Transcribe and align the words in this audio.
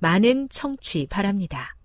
많은 0.00 0.48
청취 0.48 1.06
바랍니다. 1.08 1.76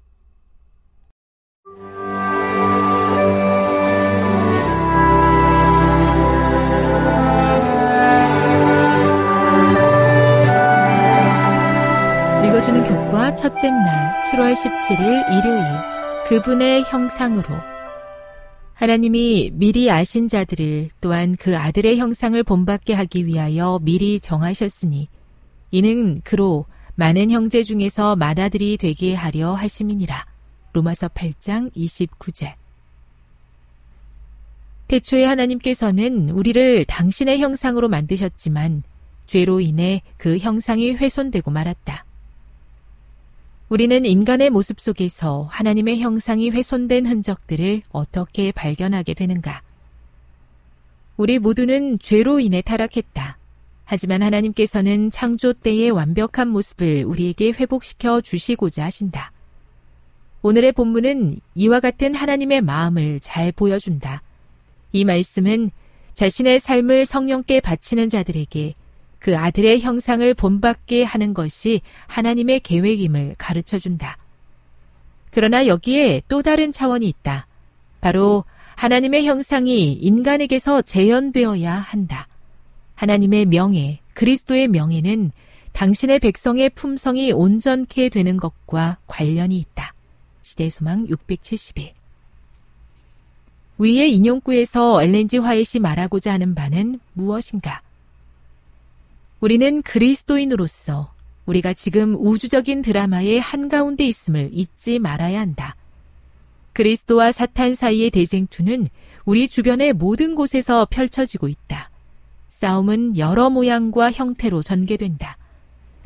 읽어주는 12.45 12.83
교과 12.83 13.35
첫째 13.35 13.69
날 13.69 14.21
7월 14.21 14.53
17일 14.55 14.99
일요일 15.37 15.63
그분의 16.27 16.83
형상으로 16.83 17.43
하나님이 18.73 19.51
미리 19.53 19.91
아신 19.91 20.27
자들을 20.27 20.89
또한 21.01 21.35
그 21.37 21.57
아들의 21.57 21.97
형상을 21.97 22.41
본받게 22.43 22.93
하기 22.93 23.25
위하여 23.25 23.79
미리 23.81 24.19
정하셨으니 24.19 25.09
이는 25.71 26.21
그로 26.21 26.65
많은 26.95 27.29
형제 27.29 27.61
중에서 27.61 28.15
맏아들이 28.15 28.77
되게 28.77 29.13
하려 29.13 29.53
하심이니라. 29.53 30.25
로마서 30.71 31.09
8장 31.09 31.73
29절. 31.75 32.53
태초에 34.87 35.25
하나님께서는 35.25 36.29
우리를 36.29 36.85
당신의 36.85 37.39
형상으로 37.39 37.89
만드셨지만 37.89 38.83
죄로 39.25 39.59
인해 39.59 40.03
그 40.17 40.37
형상이 40.37 40.93
훼손되고 40.93 41.51
말았다. 41.51 42.05
우리는 43.67 44.05
인간의 44.05 44.51
모습 44.51 44.79
속에서 44.79 45.49
하나님의 45.51 45.99
형상이 45.99 46.51
훼손된 46.51 47.07
흔적들을 47.07 47.81
어떻게 47.89 48.51
발견하게 48.51 49.15
되는가? 49.15 49.63
우리 51.17 51.39
모두는 51.39 51.97
죄로 51.99 52.39
인해 52.39 52.61
타락했다. 52.61 53.37
하지만 53.85 54.23
하나님께서는 54.23 55.11
창조 55.11 55.53
때의 55.53 55.91
완벽한 55.91 56.47
모습을 56.49 57.05
우리에게 57.05 57.51
회복시켜 57.51 58.21
주시고자 58.21 58.85
하신다. 58.85 59.31
오늘의 60.41 60.73
본문은 60.73 61.39
이와 61.55 61.79
같은 61.79 62.13
하나님의 62.13 62.61
마음을 62.61 63.19
잘 63.19 63.51
보여준다. 63.51 64.21
이 64.91 65.05
말씀은 65.05 65.71
자신의 66.13 66.59
삶을 66.59 67.05
성령께 67.05 67.61
바치는 67.61 68.09
자들에게 68.09 68.73
그 69.19 69.37
아들의 69.37 69.81
형상을 69.81 70.33
본받게 70.35 71.03
하는 71.03 71.33
것이 71.33 71.81
하나님의 72.07 72.59
계획임을 72.59 73.35
가르쳐 73.37 73.79
준다. 73.79 74.17
그러나 75.31 75.67
여기에 75.67 76.21
또 76.27 76.41
다른 76.41 76.71
차원이 76.71 77.07
있다. 77.07 77.47
바로 78.01 78.45
하나님의 78.75 79.25
형상이 79.25 79.93
인간에게서 79.93 80.81
재현되어야 80.83 81.73
한다. 81.73 82.27
하나님의 82.95 83.45
명예, 83.45 83.99
그리스도의 84.13 84.67
명예는 84.69 85.31
당신의 85.73 86.19
백성의 86.19 86.69
품성이 86.71 87.31
온전케 87.31 88.09
되는 88.09 88.37
것과 88.37 88.97
관련이 89.07 89.57
있다. 89.57 89.93
시대소망 90.41 91.07
671. 91.07 91.93
위의 93.77 94.13
인용구에서 94.13 95.03
엘렌지 95.03 95.37
화이시 95.37 95.79
말하고자 95.79 96.31
하는 96.31 96.55
바는 96.55 97.01
무엇인가? 97.13 97.81
우리는 99.41 99.81
그리스도인으로서 99.81 101.13
우리가 101.45 101.73
지금 101.73 102.15
우주적인 102.15 102.81
드라마의 102.81 103.39
한가운데 103.39 104.07
있음을 104.07 104.49
잊지 104.53 104.99
말아야 104.99 105.41
한다. 105.41 105.75
그리스도와 106.71 107.31
사탄 107.31 107.75
사이의 107.75 108.11
대쟁투는 108.11 108.87
우리 109.25 109.47
주변의 109.47 109.93
모든 109.93 110.35
곳에서 110.35 110.87
펼쳐지고 110.89 111.49
있다. 111.49 111.89
싸움은 112.65 113.17
여러 113.17 113.51
모양과 113.51 114.11
형태로 114.11 114.63
전개된다. 114.63 115.37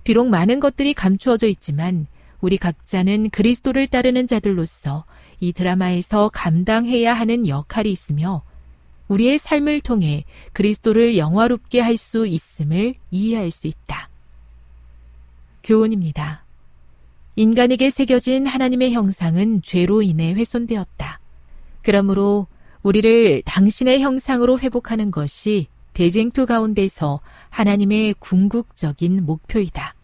비록 0.04 0.28
많은 0.28 0.60
것들이 0.60 0.94
감추어져 0.94 1.48
있지만 1.48 2.06
우리 2.42 2.58
각자는 2.58 3.30
그리스도를 3.30 3.88
따르는 3.88 4.28
자들로서 4.28 5.06
이 5.40 5.54
드라마에서 5.54 6.30
감당해야 6.34 7.14
하는 7.14 7.48
역할이 7.48 7.90
있으며 7.90 8.44
우리의 9.08 9.38
삶을 9.38 9.80
통해 9.80 10.26
그리스도를 10.52 11.16
영화롭게 11.18 11.80
할 11.80 11.96
수 11.96 12.28
있음을 12.28 12.96
이해할 13.10 13.52
수 13.52 13.68
있다. 13.68 14.10
교훈입니다. 15.64 16.44
인간에게 17.38 17.90
새겨진 17.90 18.48
하나님의 18.48 18.92
형상은 18.92 19.62
죄로 19.62 20.02
인해 20.02 20.34
훼손되었다. 20.34 21.22
그러므로 21.84 22.48
우리를 22.84 23.44
당신의 23.46 24.02
형상으로 24.02 24.60
회복하는 24.60 25.10
것이 25.10 25.68
대쟁투 26.00 26.46
가운데서 26.46 27.20
하나님의 27.50 28.16
궁극적인 28.20 29.26
목표이다. 29.26 29.96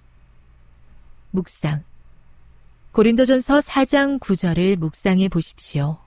묵상. 1.32 1.86
고린도전서 2.92 3.60
4장 3.60 4.20
9절을 4.20 4.76
묵상해 4.76 5.30
보십시오. 5.30 5.98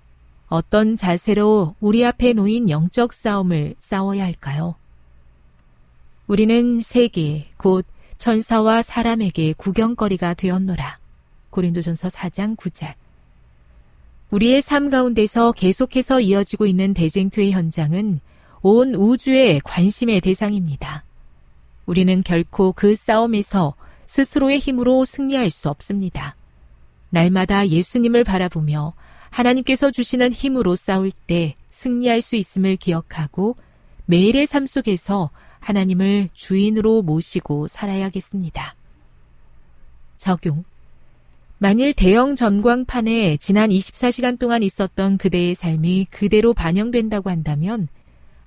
어떤 0.48 0.94
자세로 0.94 1.74
우리 1.80 2.04
앞에 2.04 2.34
놓인 2.34 2.68
영적 2.68 3.14
싸움을 3.14 3.76
싸워야 3.80 4.24
할까요? 4.24 4.74
우리는 6.26 6.80
세계, 6.80 7.48
곧 7.56 7.86
천사와 8.18 8.82
사람에게 8.82 9.54
구경거리가 9.54 10.34
되었노라. 10.34 10.98
고린도전서 11.48 12.08
4장 12.08 12.58
9절. 12.58 12.92
우리의 14.32 14.60
삶 14.60 14.90
가운데서 14.90 15.52
계속해서 15.52 16.20
이어지고 16.20 16.66
있는 16.66 16.92
대쟁투의 16.92 17.52
현장은 17.52 18.20
온 18.62 18.94
우주의 18.94 19.60
관심의 19.60 20.20
대상입니다. 20.20 21.04
우리는 21.86 22.22
결코 22.22 22.72
그 22.72 22.94
싸움에서 22.96 23.74
스스로의 24.06 24.58
힘으로 24.58 25.04
승리할 25.04 25.50
수 25.50 25.68
없습니다. 25.68 26.36
날마다 27.10 27.68
예수님을 27.68 28.24
바라보며 28.24 28.94
하나님께서 29.30 29.90
주시는 29.90 30.32
힘으로 30.32 30.76
싸울 30.76 31.12
때 31.26 31.54
승리할 31.70 32.22
수 32.22 32.36
있음을 32.36 32.76
기억하고 32.76 33.56
매일의 34.06 34.46
삶 34.46 34.66
속에서 34.66 35.30
하나님을 35.60 36.30
주인으로 36.32 37.02
모시고 37.02 37.68
살아야겠습니다. 37.68 38.74
적용. 40.16 40.64
만일 41.58 41.92
대형 41.92 42.36
전광판에 42.36 43.36
지난 43.38 43.70
24시간 43.70 44.38
동안 44.38 44.62
있었던 44.62 45.18
그대의 45.18 45.54
삶이 45.54 46.06
그대로 46.10 46.54
반영된다고 46.54 47.30
한다면 47.30 47.88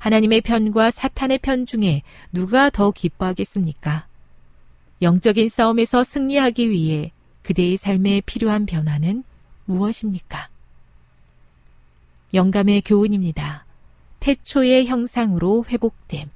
하나님의 0.02 0.42
편과 0.42 0.90
사탄의 0.90 1.38
편 1.44 1.68
중에 1.68 2.02
누가 2.32 2.72
더 2.72 2.90
기뻐하겠습니까? 2.90 4.08
영적인 5.04 5.48
싸움에서 5.48 6.04
승리하기 6.04 6.72
위해 6.72 7.12
그대의 7.44 7.78
삶에 7.78 8.22
필요한 8.26 8.66
변화는 8.66 9.24
무엇입니까? 9.66 10.50
영감의 12.34 12.82
교훈입니다. 12.82 13.66
태초의 14.22 14.88
형상으로 14.88 15.66
회복됨. 15.70 16.32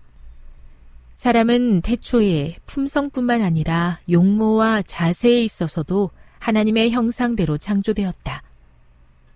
사람은 1.15 1.81
태초에 1.81 2.57
품성뿐만 2.67 3.41
아니라 3.41 3.99
용모와 4.11 4.83
자세에 4.83 5.43
있어서도 5.43 6.11
하나님의 6.37 6.91
형상대로 6.91 7.57
창조되었다. 7.57 8.43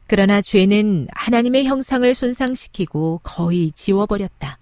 그러나 0.09 0.41
죄는 0.41 1.07
하나님의 1.11 1.65
형상을 1.65 2.15
손상시키고 2.15 3.19
거의 3.21 3.71
지워버렸다. 3.71 4.57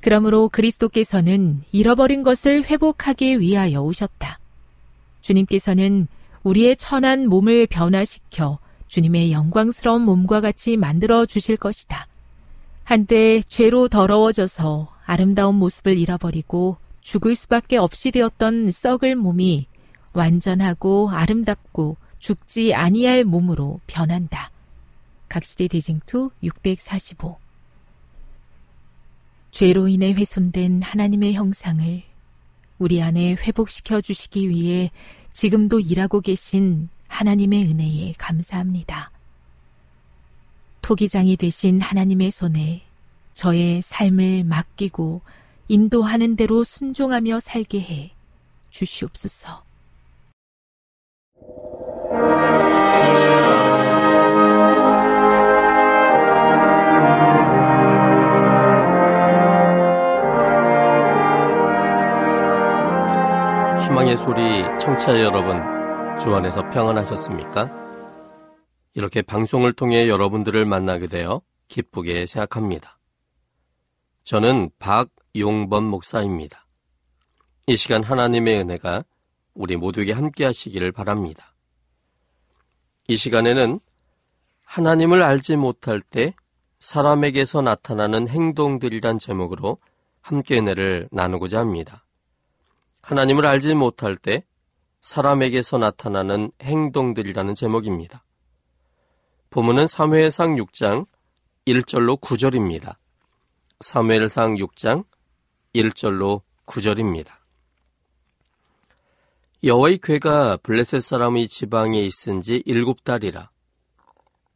그러므로 0.00 0.48
그리스도께서는 0.48 1.62
잃어버린 1.70 2.24
것을 2.24 2.64
회복하기 2.64 3.38
위하여 3.38 3.82
오셨다. 3.82 4.40
주님께서는 5.20 6.08
우리의 6.42 6.76
천한 6.76 7.28
몸을 7.28 7.68
변화시켜 7.68 8.58
주님의 8.88 9.30
영광스러운 9.30 10.02
몸과 10.02 10.40
같이 10.40 10.76
만들어 10.76 11.24
주실 11.24 11.56
것이다. 11.56 12.08
한때 12.82 13.42
죄로 13.46 13.86
더러워져서 13.86 14.92
아름다운 15.06 15.54
모습을 15.54 15.96
잃어버리고 15.96 16.78
죽을 17.00 17.36
수밖에 17.36 17.76
없이 17.76 18.10
되었던 18.10 18.72
썩을 18.72 19.14
몸이 19.14 19.68
완전하고 20.14 21.10
아름답고 21.12 21.96
죽지 22.18 22.74
아니할 22.74 23.22
몸으로 23.22 23.78
변한다. 23.86 24.50
각시대 25.28 25.68
대징투 25.68 26.30
645 26.42 27.38
죄로 29.50 29.88
인해 29.88 30.12
훼손된 30.12 30.82
하나님의 30.82 31.34
형상을 31.34 32.02
우리 32.78 33.00
안에 33.00 33.34
회복시켜 33.34 34.00
주시기 34.00 34.48
위해 34.48 34.90
지금도 35.32 35.80
일하고 35.80 36.20
계신 36.20 36.88
하나님의 37.08 37.66
은혜에 37.66 38.14
감사합니다. 38.18 39.12
토기장이 40.82 41.36
되신 41.36 41.80
하나님의 41.80 42.30
손에 42.30 42.82
저의 43.32 43.82
삶을 43.82 44.44
맡기고 44.44 45.22
인도하는 45.68 46.36
대로 46.36 46.62
순종하며 46.64 47.40
살게 47.40 47.80
해 47.80 48.12
주시옵소서. 48.70 49.64
희망의 63.84 64.16
소리 64.16 64.62
청취자 64.80 65.20
여러분, 65.20 65.60
주 66.18 66.34
안에서 66.34 66.70
평안하셨습니까? 66.70 67.70
이렇게 68.94 69.20
방송을 69.20 69.74
통해 69.74 70.08
여러분들을 70.08 70.64
만나게 70.64 71.06
되어 71.06 71.42
기쁘게 71.68 72.24
생각합니다. 72.24 72.98
저는 74.24 74.70
박용범 74.78 75.84
목사입니다. 75.84 76.66
이 77.66 77.76
시간 77.76 78.02
하나님의 78.02 78.60
은혜가 78.60 79.04
우리 79.52 79.76
모두에게 79.76 80.12
함께 80.12 80.46
하시기를 80.46 80.90
바랍니다. 80.90 81.54
이 83.06 83.16
시간에는 83.16 83.78
하나님을 84.64 85.22
알지 85.22 85.56
못할 85.56 86.00
때 86.00 86.34
사람에게서 86.80 87.60
나타나는 87.60 88.28
행동들이란 88.28 89.18
제목으로 89.18 89.76
함께 90.22 90.56
은혜를 90.56 91.10
나누고자 91.12 91.60
합니다. 91.60 92.03
하나님을 93.04 93.44
알지 93.44 93.74
못할 93.74 94.16
때 94.16 94.46
사람에게서 95.02 95.76
나타나는 95.76 96.52
행동들이라는 96.62 97.54
제목입니다. 97.54 98.24
본문은 99.50 99.86
사무엘상 99.86 100.56
6장 100.56 101.06
1절로 101.66 102.18
9절입니다. 102.18 102.96
사무엘상 103.80 104.54
6장 104.54 105.04
1절로 105.74 106.40
9절입니다. 106.64 107.28
여호와의 109.62 109.98
괴가 110.02 110.56
블레셋 110.58 111.02
사람의 111.02 111.48
지방에 111.48 112.00
있은 112.00 112.40
지 112.40 112.62
일곱 112.64 113.04
달이라. 113.04 113.50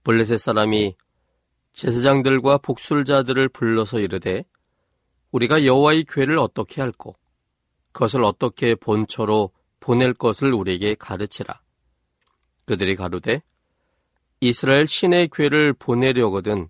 블레셋 0.05 0.39
사람이 0.39 0.97
제사장들과 1.75 2.59
복술자들을 2.59 3.51
불러서 3.51 4.01
이르되 4.01 4.45
우리가 5.33 5.67
여호와의 5.67 6.07
괴를 6.09 6.39
어떻게 6.39 6.81
할꼬 6.81 7.15
그것을 7.99 8.23
어떻게 8.23 8.77
본처로 8.77 9.51
보낼 9.81 10.15
것을 10.15 10.53
우리에게 10.53 10.95
가르치라. 10.95 11.61
그들이 12.65 12.95
가로되 12.95 13.43
이스라엘 14.39 14.87
신의 14.87 15.31
괴를 15.33 15.73
보내려거든 15.73 16.69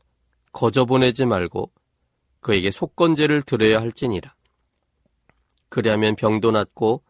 거저 0.52 0.86
보내지 0.86 1.26
말고 1.26 1.70
그에게 2.40 2.70
속건제를 2.70 3.42
드려야 3.42 3.78
할지니라. 3.78 4.34
그리하면 5.68 6.16
병도 6.16 6.50
낫고 6.50 7.02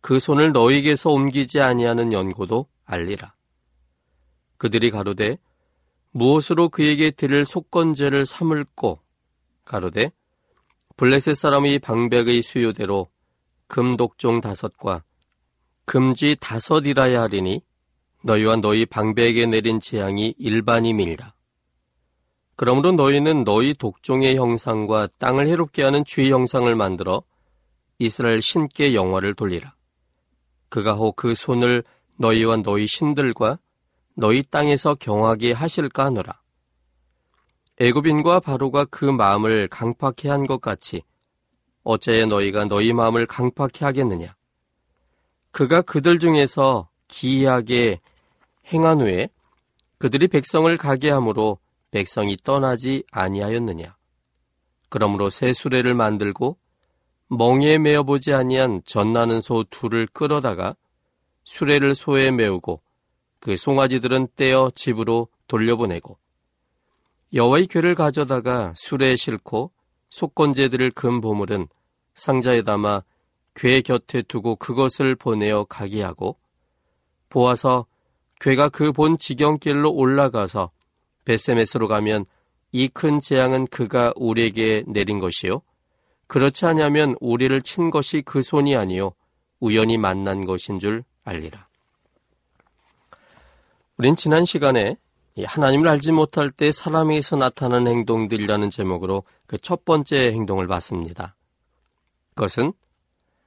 그 0.00 0.18
손을 0.18 0.50
너희에게서 0.50 1.10
옮기지 1.10 1.60
아니하는 1.60 2.12
연고도 2.12 2.66
알리라. 2.84 3.36
그들이 4.56 4.90
가로되 4.90 5.38
무엇으로 6.10 6.70
그에게 6.70 7.12
드릴 7.12 7.44
속건제를 7.44 8.26
삼을꼬 8.26 8.98
가로되 9.64 10.10
블레셋 10.96 11.36
사람의 11.36 11.78
방백의 11.78 12.42
수요대로 12.42 13.13
금독종 13.66 14.40
다섯과 14.40 15.02
금지 15.84 16.36
다섯이라야 16.40 17.22
하리니 17.22 17.62
너희와 18.22 18.56
너희 18.56 18.86
방백에 18.86 19.46
내린 19.46 19.80
재앙이 19.80 20.34
일반임이라. 20.38 21.34
그러므로 22.56 22.92
너희는 22.92 23.44
너희 23.44 23.74
독종의 23.74 24.36
형상과 24.36 25.08
땅을 25.18 25.46
해롭게 25.48 25.82
하는 25.82 26.04
주의 26.04 26.30
형상을 26.30 26.72
만들어 26.74 27.22
이스라엘 27.98 28.40
신께 28.40 28.94
영화를 28.94 29.34
돌리라. 29.34 29.74
그가 30.68 30.94
혹 30.94 31.16
그 31.16 31.34
손을 31.34 31.84
너희와 32.18 32.58
너희 32.58 32.86
신들과 32.86 33.58
너희 34.14 34.42
땅에서 34.42 34.94
경하게 34.94 35.52
하실까 35.52 36.04
하노라. 36.06 36.40
애굽인과 37.80 38.40
바로가 38.40 38.84
그 38.86 39.04
마음을 39.04 39.68
강팍해 39.68 40.28
한 40.28 40.46
것 40.46 40.60
같이 40.60 41.02
어째 41.84 42.26
너희가 42.26 42.64
너희 42.64 42.92
마음을 42.92 43.26
강팍해 43.26 43.80
하겠느냐? 43.80 44.34
그가 45.50 45.82
그들 45.82 46.18
중에서 46.18 46.88
기이하게 47.08 48.00
행한 48.72 49.00
후에 49.02 49.28
그들이 49.98 50.28
백성을 50.28 50.74
가게 50.76 51.10
함으로 51.10 51.58
백성이 51.90 52.36
떠나지 52.42 53.04
아니하였느냐? 53.12 53.94
그러므로 54.88 55.30
새 55.30 55.52
수레를 55.52 55.94
만들고 55.94 56.56
멍에 57.28 57.78
메어 57.78 58.02
보지 58.02 58.32
아니한 58.32 58.82
전나는 58.84 59.40
소 59.40 59.64
둘을 59.64 60.06
끌어다가 60.06 60.76
수레를 61.44 61.94
소에 61.94 62.30
메우고 62.30 62.80
그 63.40 63.56
송아지들은 63.56 64.28
떼어 64.36 64.70
집으로 64.74 65.28
돌려보내고 65.48 66.18
여호와의 67.34 67.66
괴를 67.66 67.94
가져다가 67.94 68.72
수레에 68.76 69.16
싣고 69.16 69.70
속건제 70.14 70.68
들을 70.68 70.92
금 70.92 71.20
보물은 71.20 71.66
상자에 72.14 72.62
담아 72.62 73.02
괴 73.56 73.80
곁에 73.80 74.22
두고 74.22 74.54
그것을 74.54 75.16
보내어 75.16 75.64
가게 75.64 76.04
하고 76.04 76.38
보아서 77.28 77.86
괴가 78.40 78.68
그 78.68 78.92
본 78.92 79.18
지경길로 79.18 79.92
올라가서 79.92 80.70
베세메스로 81.24 81.88
가면 81.88 82.26
이 82.70 82.88
큰 82.88 83.18
재앙은 83.18 83.66
그가 83.66 84.12
우리에게 84.14 84.84
내린 84.86 85.18
것이요 85.18 85.62
그렇지 86.28 86.64
않으면 86.64 87.16
우리를 87.18 87.60
친 87.62 87.90
것이 87.90 88.22
그 88.22 88.40
손이 88.40 88.76
아니요 88.76 89.14
우연히 89.58 89.98
만난 89.98 90.44
것인 90.44 90.78
줄 90.78 91.02
알리라. 91.24 91.66
우린 93.96 94.14
지난 94.14 94.44
시간에 94.44 94.96
하나님을 95.42 95.88
알지 95.88 96.12
못할 96.12 96.50
때 96.50 96.70
사람에게서 96.70 97.36
나타나는 97.36 97.90
행동들이라는 97.90 98.70
제목으로 98.70 99.24
그 99.46 99.58
첫 99.58 99.84
번째 99.84 100.32
행동을 100.32 100.66
봤습니다. 100.68 101.34
그것은 102.34 102.72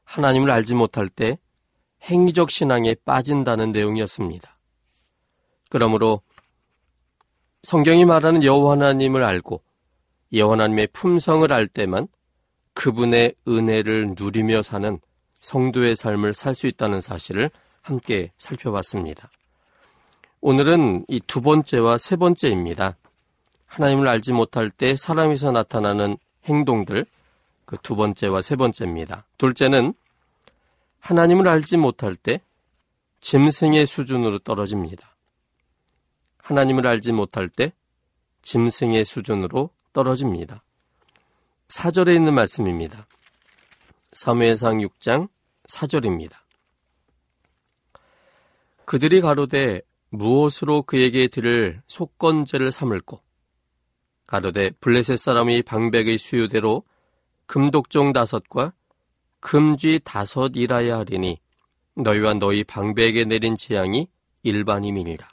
하나님을 0.03 0.51
알지 0.51 0.75
못할 0.75 1.07
때 1.09 1.37
행위적 2.03 2.51
신앙에 2.51 2.95
빠진다는 3.05 3.71
내용이었습니다. 3.71 4.57
그러므로 5.69 6.21
성경이 7.63 8.05
말하는 8.05 8.43
여호와 8.43 8.73
하나님을 8.73 9.23
알고 9.23 9.61
여호와 10.33 10.53
하나님의 10.53 10.87
품성을 10.93 11.51
알 11.51 11.67
때만 11.67 12.07
그분의 12.73 13.35
은혜를 13.47 14.15
누리며 14.17 14.61
사는 14.61 14.99
성도의 15.39 15.95
삶을 15.95 16.33
살 16.33 16.53
수 16.55 16.67
있다는 16.67 17.01
사실을 17.01 17.49
함께 17.81 18.31
살펴봤습니다. 18.37 19.29
오늘은 20.41 21.05
이 21.07 21.19
두 21.21 21.41
번째와 21.41 21.97
세 21.97 22.15
번째입니다. 22.15 22.95
하나님을 23.65 24.07
알지 24.07 24.33
못할 24.33 24.69
때 24.69 24.95
사람에서 24.95 25.51
나타나는 25.51 26.17
행동들, 26.45 27.05
그 27.65 27.77
두 27.77 27.95
번째와 27.95 28.41
세 28.41 28.55
번째입니다. 28.55 29.25
둘째는 29.37 29.93
하나님을 30.99 31.47
알지 31.47 31.77
못할 31.77 32.15
때 32.15 32.41
짐승의 33.19 33.85
수준으로 33.87 34.39
떨어집니다. 34.39 35.15
하나님을 36.37 36.87
알지 36.87 37.11
못할 37.11 37.49
때 37.49 37.73
짐승의 38.43 39.03
수준으로 39.05 39.71
떨어집니다. 39.91 40.63
사절에 41.67 42.13
있는 42.15 42.33
말씀입니다. 42.33 43.05
사무엘상 44.13 44.77
6장 44.77 45.27
4절입니다. 45.67 46.33
그들이 48.85 49.19
가로되 49.19 49.81
무엇으로 50.09 50.83
그에게 50.83 51.27
들을 51.27 51.81
속건제를 51.87 52.71
삼을꼬 52.71 53.21
가로되 54.25 54.71
블레셋 54.81 55.17
사람이 55.17 55.61
방백의 55.63 56.17
수요대로 56.17 56.83
금독종 57.45 58.13
다섯과 58.13 58.73
금쥐 59.39 60.01
다섯이라야 60.03 60.97
하리니 60.97 61.39
너희와 61.95 62.35
너희 62.35 62.63
방백에 62.63 63.23
내린 63.23 63.55
재앙이 63.55 64.07
일반임이니라. 64.43 65.27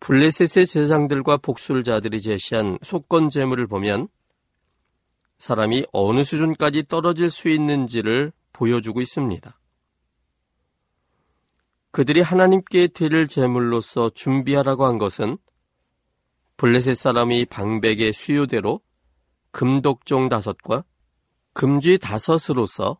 블레셋의 0.00 0.66
제장들과 0.66 1.36
복술자들이 1.36 2.20
제시한 2.20 2.78
속건 2.82 3.30
제물을 3.30 3.66
보면 3.68 4.08
사람이 5.38 5.86
어느 5.92 6.24
수준까지 6.24 6.84
떨어질 6.88 7.30
수 7.30 7.48
있는지를 7.48 8.32
보여주고 8.52 9.00
있습니다. 9.00 9.58
그들이 11.92 12.22
하나님께 12.22 12.88
드릴 12.88 13.28
제물로서 13.28 14.10
준비하라고 14.10 14.86
한 14.86 14.96
것은 14.96 15.36
블레셋 16.56 16.96
사람이 16.96 17.44
방백의 17.46 18.14
수요대로 18.14 18.80
금독종 19.50 20.30
다섯과 20.30 20.84
금쥐 21.52 21.98
다섯으로서 21.98 22.98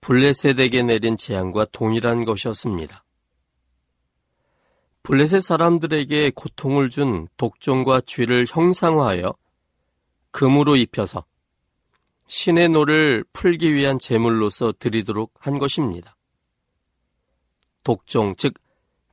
블레셋에게 0.00 0.82
내린 0.82 1.18
재앙과 1.18 1.66
동일한 1.72 2.24
것이었습니다. 2.24 3.04
블레셋 5.02 5.42
사람들에게 5.42 6.30
고통을 6.34 6.88
준 6.88 7.28
독종과 7.36 8.00
쥐를 8.06 8.46
형상화하여 8.48 9.34
금으로 10.30 10.76
입혀서 10.76 11.26
신의 12.28 12.70
노를 12.70 13.24
풀기 13.34 13.74
위한 13.74 13.98
제물로서 13.98 14.72
드리도록 14.78 15.34
한 15.38 15.58
것입니다. 15.58 16.16
독종, 17.82 18.34
즉 18.36 18.54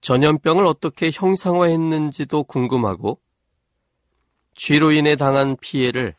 전염병을 0.01 0.65
어떻게 0.65 1.11
형상화했는지도 1.13 2.43
궁금하고 2.43 3.19
쥐로 4.55 4.91
인해 4.91 5.15
당한 5.15 5.55
피해를 5.57 6.15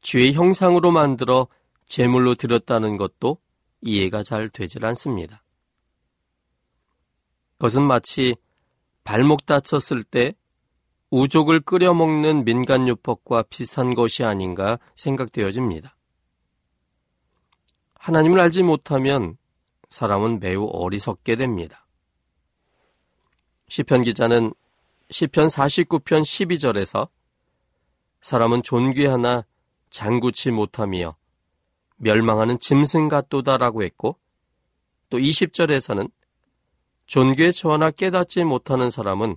쥐의 0.00 0.34
형상으로 0.34 0.90
만들어 0.90 1.48
제물로 1.86 2.34
드렸다는 2.34 2.96
것도 2.96 3.38
이해가 3.80 4.22
잘 4.22 4.48
되질 4.48 4.84
않습니다. 4.86 5.42
그것은 7.52 7.82
마치 7.82 8.36
발목 9.04 9.46
다쳤을 9.46 10.02
때 10.02 10.34
우족을 11.10 11.60
끓여 11.60 11.94
먹는 11.94 12.44
민간요법과 12.44 13.44
비슷한 13.44 13.94
것이 13.94 14.24
아닌가 14.24 14.78
생각되어집니다. 14.96 15.96
하나님을 17.94 18.40
알지 18.40 18.62
못하면 18.62 19.38
사람은 19.94 20.40
매우 20.40 20.68
어리석게 20.72 21.36
됩니다. 21.36 21.86
시편 23.68 24.02
기자는 24.02 24.52
시편 25.08 25.46
49편 25.46 26.22
12절에서 26.22 27.08
사람은 28.20 28.64
존귀하나 28.64 29.44
장구치 29.90 30.50
못하며 30.50 31.14
멸망하는 31.98 32.58
짐승 32.58 33.06
같도다라고 33.06 33.84
했고 33.84 34.18
또 35.10 35.18
20절에서는 35.18 36.10
존귀에 37.06 37.52
처하나 37.52 37.92
깨닫지 37.92 38.42
못하는 38.42 38.90
사람은 38.90 39.36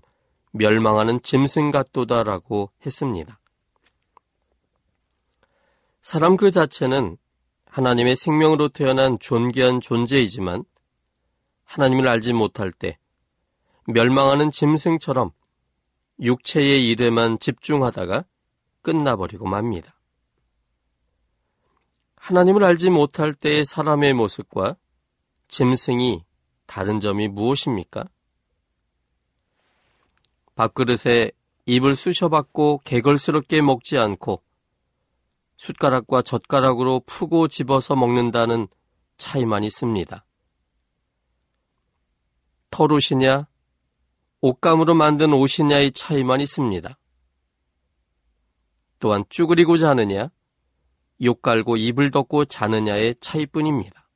멸망하는 0.53 1.21
짐승 1.21 1.69
같도다라고 1.69 2.71
했습니다. 2.83 3.39
사람 6.01 6.35
그 6.35 6.49
자체는 6.49 7.17
하나님의 7.69 8.15
생명으로 8.15 8.69
태어난 8.69 9.19
존귀한 9.19 9.81
존재이지만 9.81 10.63
하나님을 11.63 12.07
알지 12.07 12.33
못할 12.33 12.71
때 12.71 12.97
멸망하는 13.85 14.51
짐승처럼 14.51 15.31
육체의 16.19 16.89
일에만 16.89 17.39
집중하다가 17.39 18.25
끝나버리고 18.81 19.47
맙니다. 19.47 19.95
하나님을 22.15 22.63
알지 22.63 22.89
못할 22.89 23.33
때의 23.33 23.63
사람의 23.65 24.13
모습과 24.13 24.75
짐승이 25.47 26.25
다른 26.65 26.99
점이 26.99 27.27
무엇입니까? 27.29 28.05
밥그릇에 30.55 31.31
입을 31.65 31.95
쑤셔받고 31.95 32.81
개걸스럽게 32.83 33.61
먹지 33.61 33.97
않고 33.97 34.41
숟가락과 35.57 36.21
젓가락으로 36.21 37.01
푸고 37.05 37.47
집어서 37.47 37.95
먹는다는 37.95 38.67
차이만 39.17 39.63
있습니다. 39.63 40.25
털옷이냐, 42.69 43.47
옷감으로 44.41 44.93
만든 44.93 45.33
옷이냐의 45.33 45.91
차이만 45.91 46.41
있습니다. 46.41 46.97
또한 48.99 49.25
쭈그리고 49.29 49.77
자느냐, 49.77 50.29
욕 51.23 51.41
깔고 51.41 51.77
입을 51.77 52.11
덮고 52.11 52.45
자느냐의 52.45 53.15
차이뿐입니다. 53.19 54.07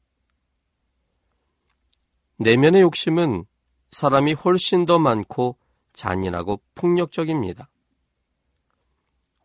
내면의 2.38 2.81
욕심은 2.81 3.45
사람이 3.91 4.33
훨씬 4.33 4.86
더 4.86 5.00
많고 5.00 5.57
잔인하고 5.93 6.62
폭력적입니다. 6.75 7.69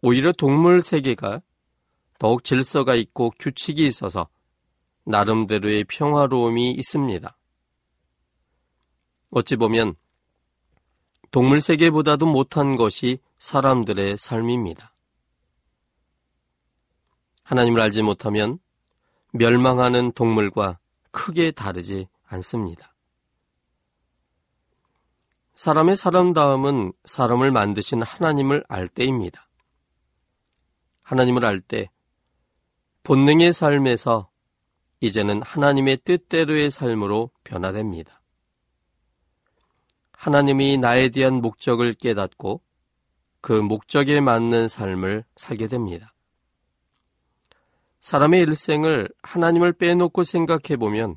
오히려 0.03 0.33
동물 0.33 0.83
세계가 0.83 1.43
더욱 2.19 2.45
질서가 2.45 2.95
있고 2.95 3.31
규칙이 3.39 3.87
있어서 3.87 4.29
나름대로의 5.05 5.85
평화로움이 5.85 6.73
있습니다. 6.73 7.37
어찌 9.31 9.57
보면 9.57 9.97
동물 11.31 11.61
세계보다도 11.61 12.27
못한 12.27 12.77
것이 12.77 13.19
사람들의 13.39 14.17
삶입니다. 14.19 14.95
하나님을 17.43 17.81
알지 17.81 18.03
못하면 18.03 18.59
멸망하는 19.33 20.13
동물과 20.13 20.79
크게 21.11 21.51
다르지 21.51 22.09
않습니다. 22.27 22.95
사람의 25.55 25.97
사람다움은 25.97 26.93
사람을 27.05 27.51
만드신 27.51 28.03
하나님을 28.03 28.65
알 28.69 28.89
때입니다. 28.89 29.49
하나님을 31.03 31.45
알 31.45 31.61
때 31.61 31.91
본능의 33.07 33.53
삶에서 33.53 34.29
이제는 34.99 35.41
하나님의 35.43 35.99
뜻대로의 35.99 36.73
삶으로 36.73 37.31
변화됩니다. 37.45 38.21
하나님이 40.11 40.79
나에 40.79 41.11
대한 41.11 41.35
목적을 41.35 41.93
깨닫고 41.93 42.63
그 43.41 43.53
목적에 43.53 44.21
맞는 44.21 44.67
삶을 44.67 45.25
살게 45.37 45.69
됩니다. 45.69 46.15
사람의 48.01 48.41
일생을 48.41 49.09
하나님을 49.23 49.75
빼놓고 49.75 50.25
생각해 50.25 50.77
보면 50.77 51.15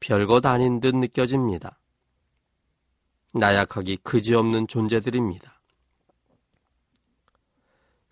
별것 0.00 0.44
아닌 0.44 0.80
듯 0.80 0.94
느껴집니다. 0.94 1.78
나약하기 3.32 4.00
그지없는 4.02 4.68
존재들입니다. 4.68 5.62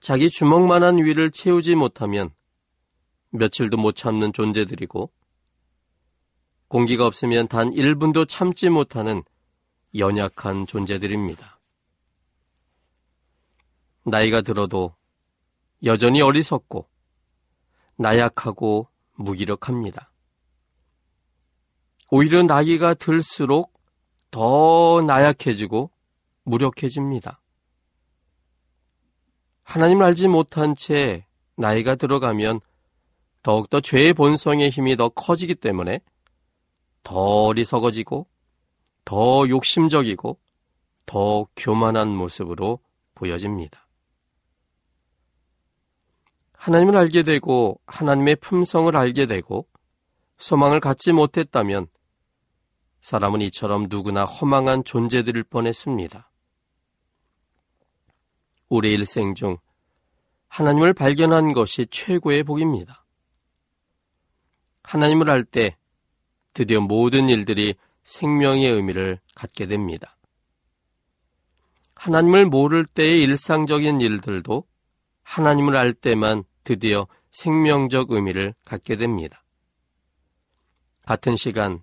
자기 0.01 0.31
주먹만한 0.31 0.97
위를 0.97 1.31
채우지 1.31 1.75
못하면 1.75 2.31
며칠도 3.35 3.77
못 3.77 3.97
참는 3.97 4.33
존재들이고 4.33 5.11
공기가 6.69 7.07
없으면 7.07 7.49
단 7.49 7.71
1분도 7.71 8.29
참지 8.29 8.69
못하는 8.69 9.23
연약한 9.97 10.67
존재들입니다. 10.67 11.59
나이가 14.05 14.41
들어도 14.41 14.95
여전히 15.83 16.21
어리석고 16.21 16.89
나약하고 17.97 18.89
무기력합니다. 19.15 20.13
오히려 22.11 22.43
나이가 22.43 22.95
들수록 22.95 23.73
더 24.31 25.03
나약해지고 25.03 25.91
무력해집니다. 26.45 27.41
하나님을 29.65 30.05
알지 30.05 30.29
못한 30.29 30.77
채 30.77 31.27
나이가 31.57 31.95
들어가면 31.95 32.61
더욱더 33.45 33.81
죄의 33.81 34.15
본성의 34.15 34.71
힘이 34.71 34.97
더 34.97 35.11
커지기 35.11 35.55
때문에 35.57 36.01
더 37.03 37.45
어리석어지고 37.45 38.27
더 39.05 39.49
욕심적이고 39.49 40.41
더 41.05 41.47
교만한 41.55 42.09
모습으로 42.09 42.81
보여집니다. 43.15 43.87
하나님을 46.55 46.97
알게 46.97 47.23
되고 47.23 47.79
하나님의 47.87 48.37
품성을 48.37 48.97
알게 48.97 49.27
되고 49.27 49.69
소망을 50.39 50.81
갖지 50.81 51.13
못했다면 51.13 51.89
사람은 53.03 53.43
이처럼 53.43 53.89
누구나 53.91 54.25
허망한 54.25 54.85
존재들일 54.85 55.45
뻔했습니다. 55.45 56.31
우리 58.71 58.95
일생 58.95 59.35
중 59.35 59.59
하나님을 60.49 60.95
발견한 60.95 61.53
것이 61.53 61.87
최고의 61.91 62.45
복입니다. 62.45 63.04
하나님을 64.85 65.29
알 65.31 65.45
때 65.45 65.77
드디어 66.53 66.81
모든 66.81 67.29
일들이 67.29 67.75
생명의 68.05 68.71
의미를 68.71 69.19
갖게 69.35 69.67
됩니다. 69.67 70.17
하나님을 71.97 72.47
모를 72.47 72.85
때의 72.87 73.23
일상적인 73.23 74.01
일들도 74.01 74.65
하나님을 75.23 75.77
알 75.77 75.93
때만 75.93 76.45
드디어 76.63 77.07
생명적 77.33 78.13
의미를 78.13 78.55
갖게 78.65 78.97
됩니다. 78.97 79.43
같은 81.07 81.35
시간, 81.37 81.83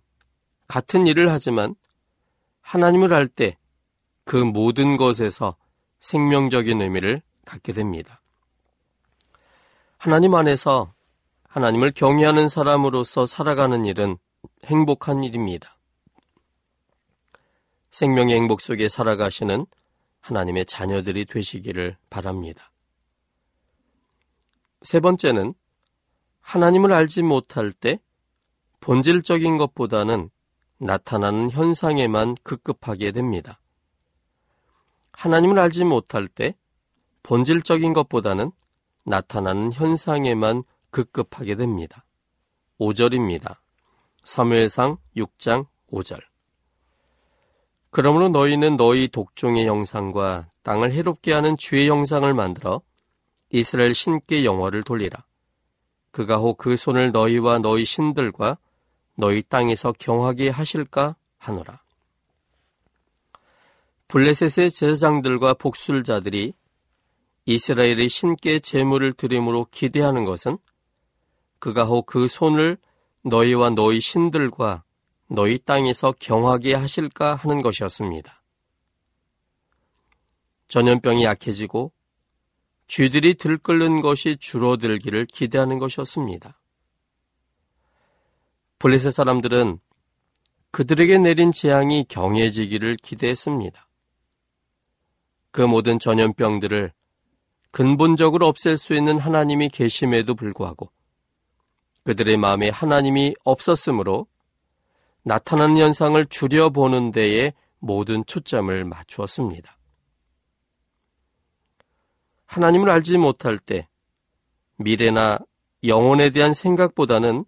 같은 0.67 1.05
일을 1.07 1.29
하지만 1.31 1.75
하나님을 2.61 3.13
알 3.13 3.27
때 3.27 3.57
그 4.23 4.37
모든 4.37 4.97
것에서 4.97 5.57
생명적인 5.99 6.81
의미를 6.81 7.21
갖게 7.45 7.73
됩니다. 7.73 8.21
하나님 9.97 10.35
안에서 10.35 10.93
하나님을 11.51 11.91
경외하는 11.91 12.47
사람으로서 12.47 13.25
살아가는 13.25 13.83
일은 13.83 14.17
행복한 14.63 15.25
일입니다. 15.25 15.77
생명의 17.89 18.37
행복 18.37 18.61
속에 18.61 18.87
살아가시는 18.87 19.65
하나님의 20.21 20.65
자녀들이 20.65 21.25
되시기를 21.25 21.97
바랍니다. 22.09 22.71
세 24.81 25.01
번째는 25.01 25.53
하나님을 26.39 26.93
알지 26.93 27.21
못할 27.21 27.73
때 27.73 27.99
본질적인 28.79 29.57
것보다는 29.57 30.29
나타나는 30.77 31.51
현상에만 31.51 32.37
급급하게 32.43 33.11
됩니다. 33.11 33.59
하나님을 35.11 35.59
알지 35.59 35.83
못할 35.83 36.29
때 36.29 36.55
본질적인 37.23 37.91
것보다는 37.91 38.53
나타나는 39.03 39.73
현상에만 39.73 40.63
급급하게 40.91 41.55
됩니다. 41.55 42.05
5절입니다. 42.79 43.57
사무엘상 44.23 44.97
6장 45.17 45.67
5절. 45.91 46.19
그러므로 47.89 48.29
너희는 48.29 48.77
너희 48.77 49.07
독종의 49.07 49.67
형상과 49.67 50.49
땅을 50.63 50.93
해롭게 50.93 51.33
하는 51.33 51.57
주의 51.57 51.89
형상을 51.89 52.31
만들어 52.33 52.81
이스라엘 53.49 53.93
신께 53.93 54.45
영화를 54.45 54.83
돌리라. 54.83 55.25
그가 56.11 56.37
혹 56.37 56.57
그 56.57 56.77
손을 56.77 57.11
너희와 57.11 57.59
너희 57.59 57.85
신들과 57.85 58.57
너희 59.15 59.41
땅에서 59.41 59.93
경하게 59.93 60.49
하실까 60.49 61.15
하노라. 61.37 61.81
블레셋의 64.07 64.71
제사장들과 64.71 65.53
복술자들이 65.55 66.53
이스라엘의 67.45 68.09
신께 68.09 68.59
제물을 68.59 69.13
드림으로 69.13 69.67
기대하는 69.71 70.25
것은 70.25 70.57
그가 71.61 71.85
혹 71.85 72.07
그 72.07 72.27
손을 72.27 72.77
너희와 73.23 73.69
너희 73.69 74.01
신들과 74.01 74.83
너희 75.27 75.59
땅에서 75.59 76.13
경하게 76.19 76.73
하실까 76.73 77.35
하는 77.35 77.61
것이었습니다. 77.61 78.43
전염병이 80.67 81.23
약해지고 81.23 81.93
쥐들이 82.87 83.35
들끓는 83.35 84.01
것이 84.01 84.37
줄어들기를 84.37 85.25
기대하는 85.25 85.77
것이었습니다. 85.77 86.59
블레셋 88.79 89.13
사람들은 89.13 89.79
그들에게 90.71 91.19
내린 91.19 91.51
재앙이 91.51 92.05
경해지기를 92.09 92.97
기대했습니다. 92.97 93.87
그 95.51 95.61
모든 95.61 95.99
전염병들을 95.99 96.91
근본적으로 97.69 98.47
없앨 98.47 98.77
수 98.77 98.95
있는 98.95 99.19
하나님이 99.19 99.69
계심에도 99.69 100.33
불구하고 100.33 100.91
그들의 102.03 102.37
마음에 102.37 102.69
하나님이 102.69 103.35
없었으므로 103.43 104.27
나타나는 105.23 105.77
현상을 105.77 106.25
줄여보는 106.25 107.11
데에 107.11 107.53
모든 107.79 108.25
초점을 108.25 108.83
맞추었습니다. 108.85 109.77
하나님을 112.45 112.89
알지 112.89 113.17
못할 113.17 113.57
때 113.57 113.87
미래나 114.77 115.39
영혼에 115.85 116.31
대한 116.31 116.53
생각보다는 116.53 117.45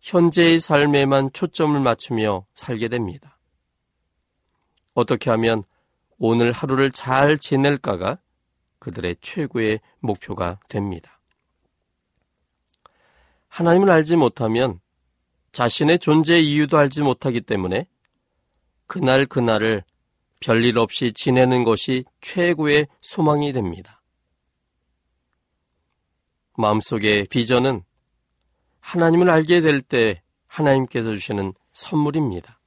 현재의 0.00 0.60
삶에만 0.60 1.32
초점을 1.32 1.78
맞추며 1.78 2.46
살게 2.54 2.88
됩니다. 2.88 3.38
어떻게 4.94 5.30
하면 5.30 5.64
오늘 6.18 6.52
하루를 6.52 6.90
잘 6.92 7.38
지낼까가 7.38 8.18
그들의 8.78 9.16
최고의 9.20 9.80
목표가 10.00 10.60
됩니다. 10.68 11.11
하나님을 13.52 13.90
알지 13.90 14.16
못하면 14.16 14.80
자신의 15.52 15.98
존재 15.98 16.40
이유도 16.40 16.78
알지 16.78 17.02
못하기 17.02 17.42
때문에 17.42 17.86
그날 18.86 19.26
그날을 19.26 19.84
별일 20.40 20.78
없이 20.78 21.12
지내는 21.12 21.62
것이 21.62 22.04
최고의 22.22 22.88
소망이 23.02 23.52
됩니다. 23.52 24.00
마음속의 26.56 27.26
비전은 27.26 27.82
하나님을 28.80 29.28
알게 29.28 29.60
될 29.60 29.82
때 29.82 30.22
하나님께서 30.46 31.12
주시는 31.12 31.52
선물입니다. 31.74 32.58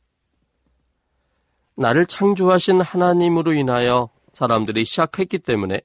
나를 1.75 2.05
창조하신 2.05 2.81
하나님으로 2.81 3.53
인하여 3.53 4.11
사람들이 4.33 4.85
시작했기 4.85 5.39
때문에 5.39 5.81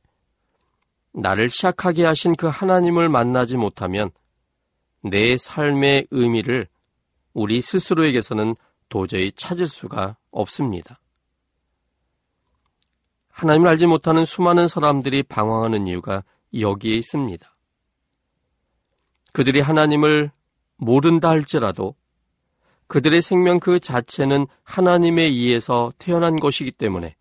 나를 1.12 1.48
시작하게 1.48 2.04
하신 2.04 2.36
그 2.36 2.48
하나님을 2.48 3.08
만나지 3.08 3.56
못하면 3.56 4.10
내 5.02 5.36
삶의 5.36 6.08
의미를 6.10 6.68
우리 7.32 7.60
스스로에게서는 7.60 8.56
도저히 8.88 9.32
찾을 9.32 9.68
수가 9.68 10.16
없습니다. 10.30 11.00
하나님을 13.28 13.68
알지 13.68 13.86
못하는 13.86 14.24
수많은 14.24 14.68
사람들이 14.68 15.22
방황하는 15.22 15.86
이유가 15.86 16.24
여기에 16.58 16.96
있습니다. 16.96 17.56
그들이 19.32 19.60
하나님을 19.60 20.30
모른다 20.76 21.30
할지라도 21.30 21.94
그들의 22.88 23.22
생명 23.22 23.60
그 23.60 23.78
자체는 23.78 24.46
하나님에 24.64 25.22
의해서 25.22 25.92
태어난 25.98 26.40
것이기 26.40 26.72
때문에 26.72 27.14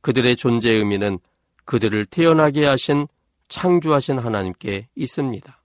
그들의 0.00 0.36
존재의 0.36 0.78
의미는 0.78 1.18
그들을 1.64 2.06
태어나게 2.06 2.64
하신 2.64 3.08
창조하신 3.48 4.18
하나님께 4.18 4.88
있습니다. 4.94 5.61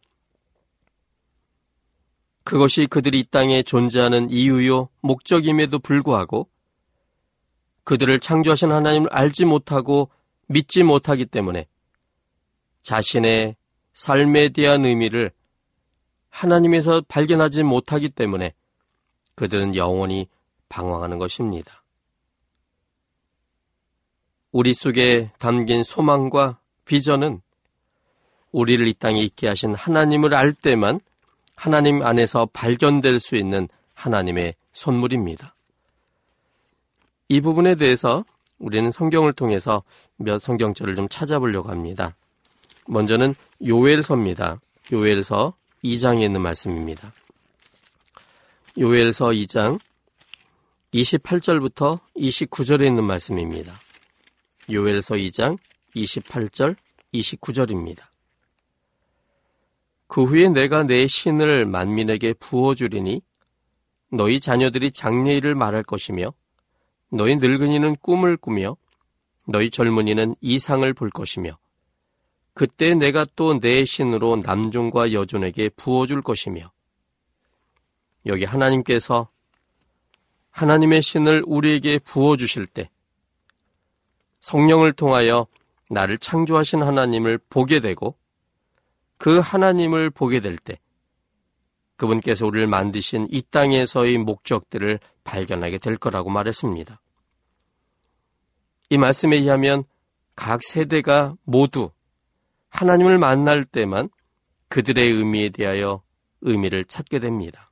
그것이 2.47 2.87
그들이 2.87 3.19
이 3.19 3.23
땅에 3.25 3.61
존재하는 3.61 4.29
이유요, 4.29 4.87
목적임에도 5.01 5.79
불구하고 5.79 6.47
그들을 7.83 8.21
창조하신 8.21 8.71
하나님을 8.71 9.09
알지 9.11 9.43
못하고 9.43 10.09
믿지 10.47 10.81
못하기 10.83 11.25
때문에 11.25 11.67
자신의 12.83 13.57
삶에 13.93 14.47
대한 14.49 14.85
의미를 14.85 15.33
하나님에서 16.29 17.01
발견하지 17.09 17.63
못하기 17.63 18.11
때문에 18.11 18.53
그들은 19.35 19.75
영원히 19.75 20.29
방황하는 20.69 21.17
것입니다. 21.17 21.83
우리 24.53 24.73
속에 24.73 25.33
담긴 25.37 25.83
소망과 25.83 26.61
비전은 26.85 27.41
우리를 28.53 28.87
이 28.87 28.93
땅에 28.93 29.19
있게 29.19 29.49
하신 29.49 29.75
하나님을 29.75 30.33
알 30.33 30.53
때만 30.53 31.01
하나님 31.57 32.03
안에서 32.03 32.47
발견될 32.53 33.19
수 33.19 33.35
있는 33.35 33.67
하나님의 33.95 34.53
선물입니다. 34.71 35.55
이 37.29 37.41
부분에 37.41 37.75
대해서 37.75 38.23
우리는 38.59 38.91
성경을 38.91 39.33
통해서 39.33 39.83
몇 40.17 40.39
성경절을 40.39 40.95
좀 40.95 41.09
찾아보려고 41.09 41.69
합니다. 41.69 42.15
먼저는 42.87 43.35
요엘서입니다. 43.65 44.61
요엘서 44.93 45.53
2장에 45.83 46.23
있는 46.23 46.41
말씀입니다. 46.41 47.11
요엘서 48.77 49.29
2장 49.29 49.79
28절부터 50.93 51.99
29절에 52.15 52.85
있는 52.85 53.03
말씀입니다. 53.03 53.73
요엘서 54.71 55.15
2장 55.15 55.57
28절, 55.95 56.75
29절입니다. 57.13 58.03
그 60.07 60.23
후에 60.23 60.49
내가 60.49 60.83
내 60.83 61.05
신을 61.07 61.65
만민에게 61.65 62.33
부어주리니 62.33 63.21
너희 64.11 64.39
자녀들이 64.39 64.91
장례일을 64.91 65.53
말할 65.55 65.83
것이며 65.83 66.33
너희 67.11 67.35
늙은이는 67.35 67.97
꿈을 67.97 68.37
꾸며 68.37 68.77
너희 69.45 69.69
젊은이는 69.69 70.35
이상을 70.41 70.91
볼 70.93 71.09
것이며 71.09 71.57
그때 72.53 72.95
내가 72.95 73.23
또 73.35 73.59
내 73.59 73.85
신으로 73.85 74.37
남종과 74.43 75.13
여종에게 75.13 75.69
부어줄 75.69 76.21
것이며 76.21 76.71
여기 78.25 78.45
하나님께서 78.45 79.29
하나님의 80.49 81.01
신을 81.01 81.43
우리에게 81.45 81.99
부어주실 81.99 82.65
때 82.65 82.89
성령을 84.39 84.93
통하여 84.93 85.47
나를 85.89 86.17
창조하신 86.17 86.81
하나님을 86.81 87.39
보게 87.49 87.79
되고 87.79 88.17
그 89.17 89.39
하나님을 89.39 90.09
보게 90.09 90.39
될 90.39 90.57
때 90.57 90.79
그분께서 91.97 92.45
우리를 92.45 92.67
만드신 92.67 93.27
이 93.31 93.41
땅에서의 93.41 94.19
목적들을 94.19 94.99
발견하게 95.23 95.79
될 95.79 95.97
거라고 95.97 96.29
말했습니다. 96.29 97.01
이 98.89 98.97
말씀에 98.97 99.37
의하면 99.37 99.83
각 100.35 100.63
세대가 100.63 101.35
모두 101.43 101.91
하나님을 102.69 103.17
만날 103.17 103.63
때만 103.65 104.09
그들의 104.69 105.11
의미에 105.11 105.49
대하여 105.49 106.03
의미를 106.41 106.85
찾게 106.85 107.19
됩니다. 107.19 107.71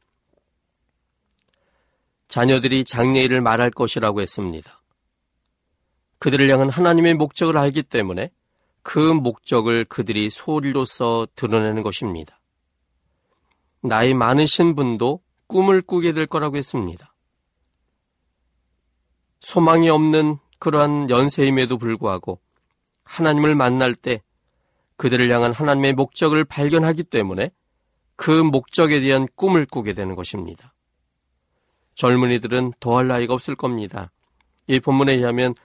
자녀들이 2.27 2.83
장례일을 2.83 3.41
말할 3.41 3.69
것이라고 3.69 4.21
했습니다. 4.21 4.81
그들을 6.17 6.49
향한 6.49 6.69
하나님의 6.69 7.13
목적을 7.13 7.55
알기 7.57 7.83
때문에 7.83 8.31
그 8.85 8.99
목적을 8.99 9.83
그들이 9.85 10.29
소리로서 10.29 11.27
드러내는 11.35 11.81
것입니다. 11.81 12.39
나이 13.81 14.13
많으신 14.13 14.75
분도 14.75 15.21
꿈을 15.47 15.81
꾸게 15.81 16.11
될 16.11 16.27
거라고 16.27 16.55
했습니다. 16.57 17.15
소망이 19.39 19.89
없는 19.89 20.37
그러한 20.59 21.09
연세임에도 21.09 21.79
불구하고 21.79 22.39
하나님을 23.05 23.55
만날 23.55 23.95
때 23.95 24.21
그들을 24.97 25.31
향한 25.31 25.51
하나님의 25.51 25.93
목적을 25.93 26.45
발견하기 26.45 27.05
때문에 27.05 27.49
그 28.15 28.29
목적에 28.29 28.99
대한 28.99 29.27
꿈을 29.35 29.65
꾸게 29.65 29.93
되는 29.93 30.13
것입니다. 30.13 30.75
젊은이들은 31.95 32.73
더할 32.79 33.07
나이가 33.07 33.33
없을 33.33 33.55
겁니다. 33.55 34.11
이 34.67 34.79
본문에 34.79 35.13
의하면 35.13 35.55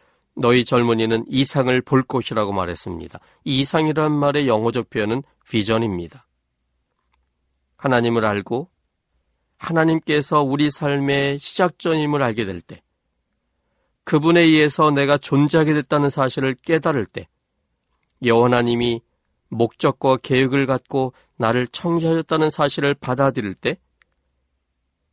너희 0.41 0.65
젊은이는 0.65 1.27
이상을 1.29 1.83
볼 1.83 2.03
것이라고 2.03 2.53
말했습니다. 2.53 3.21
이 3.45 3.61
이상이란 3.61 4.11
말의 4.11 4.49
영어적 4.49 4.89
표현은 4.89 5.23
비전입니다. 5.47 6.27
하나님을 7.77 8.25
알고 8.25 8.71
하나님께서 9.59 10.41
우리 10.43 10.71
삶의 10.71 11.39
시작점임을 11.41 12.23
알게 12.23 12.47
될 12.47 12.63
때, 12.63 12.83
그분에 14.05 14.41
의해서 14.41 14.91
내가 14.91 15.19
존재하게 15.19 15.75
됐다는 15.75 16.09
사실을 16.09 16.55
깨달을 16.55 17.05
때, 17.05 17.29
여호와 18.25 18.47
하나님이 18.47 19.03
목적과 19.51 20.17
계획을 20.17 20.65
갖고 20.65 21.13
나를 21.37 21.67
청지하셨다는 21.67 22.49
사실을 22.49 22.95
받아들일 22.95 23.53
때, 23.53 23.79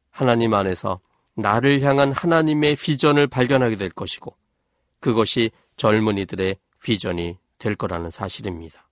하나님 0.09 0.53
안에서 0.53 1.01
나를 1.35 1.81
향한 1.81 2.13
하나님의 2.13 2.77
비전을 2.77 3.27
발견하게 3.27 3.75
될 3.75 3.89
것이고, 3.89 4.33
그것이 4.99 5.51
젊은이들의 5.77 6.57
비전이 6.83 7.37
될 7.57 7.75
거라는 7.75 8.11
사실입니다. 8.11 8.87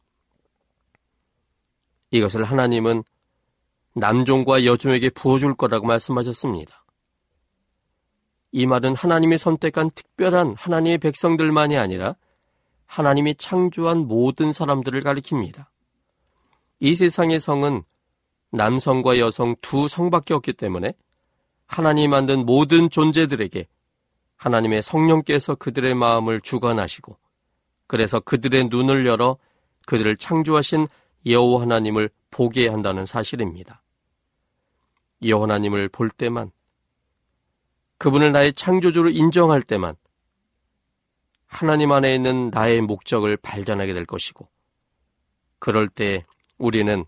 이것을 2.11 2.43
하나님은 2.43 3.03
남종과 3.93 4.65
여종에게 4.65 5.09
부어줄 5.09 5.55
거라고 5.55 5.87
말씀하셨습니다. 5.87 6.85
이 8.51 8.65
말은 8.65 8.95
하나님이 8.95 9.37
선택한 9.37 9.91
특별한 9.91 10.55
하나님의 10.57 10.97
백성들만이 10.99 11.77
아니라 11.77 12.15
하나님이 12.85 13.35
창조한 13.35 14.07
모든 14.07 14.51
사람들을 14.51 15.01
가리킵니다. 15.01 15.65
이 16.79 16.95
세상의 16.95 17.39
성은 17.39 17.83
남성과 18.51 19.19
여성 19.19 19.55
두 19.61 19.87
성밖에 19.87 20.33
없기 20.33 20.53
때문에 20.53 20.93
하나님이 21.67 22.07
만든 22.07 22.45
모든 22.45 22.89
존재들에게 22.89 23.67
하나님의 24.37 24.83
성령께서 24.83 25.55
그들의 25.55 25.95
마음을 25.95 26.41
주관하시고 26.41 27.17
그래서 27.87 28.19
그들의 28.19 28.65
눈을 28.65 29.05
열어 29.05 29.37
그들을 29.85 30.17
창조하신 30.17 30.87
여호와 31.25 31.61
하나님을 31.61 32.09
보게 32.31 32.67
한다는 32.67 33.05
사실입니다. 33.05 33.81
여호와 35.23 35.43
하나님을 35.43 35.89
볼 35.89 36.09
때만 36.09 36.51
그분을 37.97 38.31
나의 38.31 38.53
창조주로 38.53 39.09
인정할 39.09 39.61
때만 39.61 39.95
하나님 41.47 41.91
안에 41.91 42.13
있는 42.13 42.49
나의 42.49 42.81
목적을 42.81 43.37
발견하게 43.37 43.93
될 43.93 44.05
것이고 44.05 44.47
그럴 45.59 45.87
때 45.87 46.25
우리는 46.57 47.05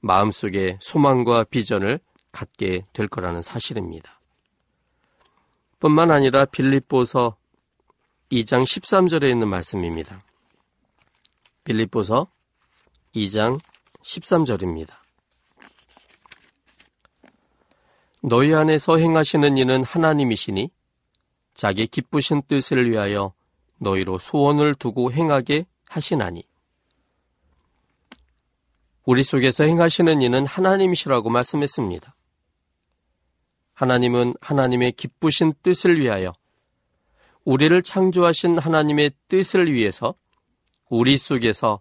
마음속에 0.00 0.78
소망과 0.80 1.44
비전을 1.44 2.00
갖게 2.32 2.82
될 2.92 3.08
거라는 3.08 3.42
사실입니다. 3.42 4.20
뿐만 5.86 6.10
아니라 6.10 6.46
빌립보서 6.46 7.36
2장 8.32 8.64
13절에 8.64 9.30
있는 9.30 9.46
말씀입니다. 9.46 10.24
빌립보서 11.62 12.26
2장 13.14 13.60
13절입니다. 14.02 14.94
너희 18.20 18.52
안에서 18.52 18.96
행하시는 18.96 19.56
이는 19.56 19.84
하나님이시니 19.84 20.70
자기 21.54 21.86
기쁘신 21.86 22.42
뜻을 22.48 22.90
위하여 22.90 23.32
너희로 23.78 24.18
소원을 24.18 24.74
두고 24.74 25.12
행하게 25.12 25.66
하시나니 25.88 26.42
우리 29.04 29.22
속에서 29.22 29.62
행하시는 29.62 30.20
이는 30.20 30.46
하나님이시라고 30.46 31.30
말씀했습니다. 31.30 32.16
하나님은 33.76 34.34
하나님의 34.40 34.92
기쁘신 34.92 35.52
뜻을 35.62 36.00
위하여 36.00 36.32
우리를 37.44 37.80
창조하신 37.82 38.58
하나님의 38.58 39.12
뜻을 39.28 39.70
위해서 39.70 40.14
우리 40.88 41.18
속에서 41.18 41.80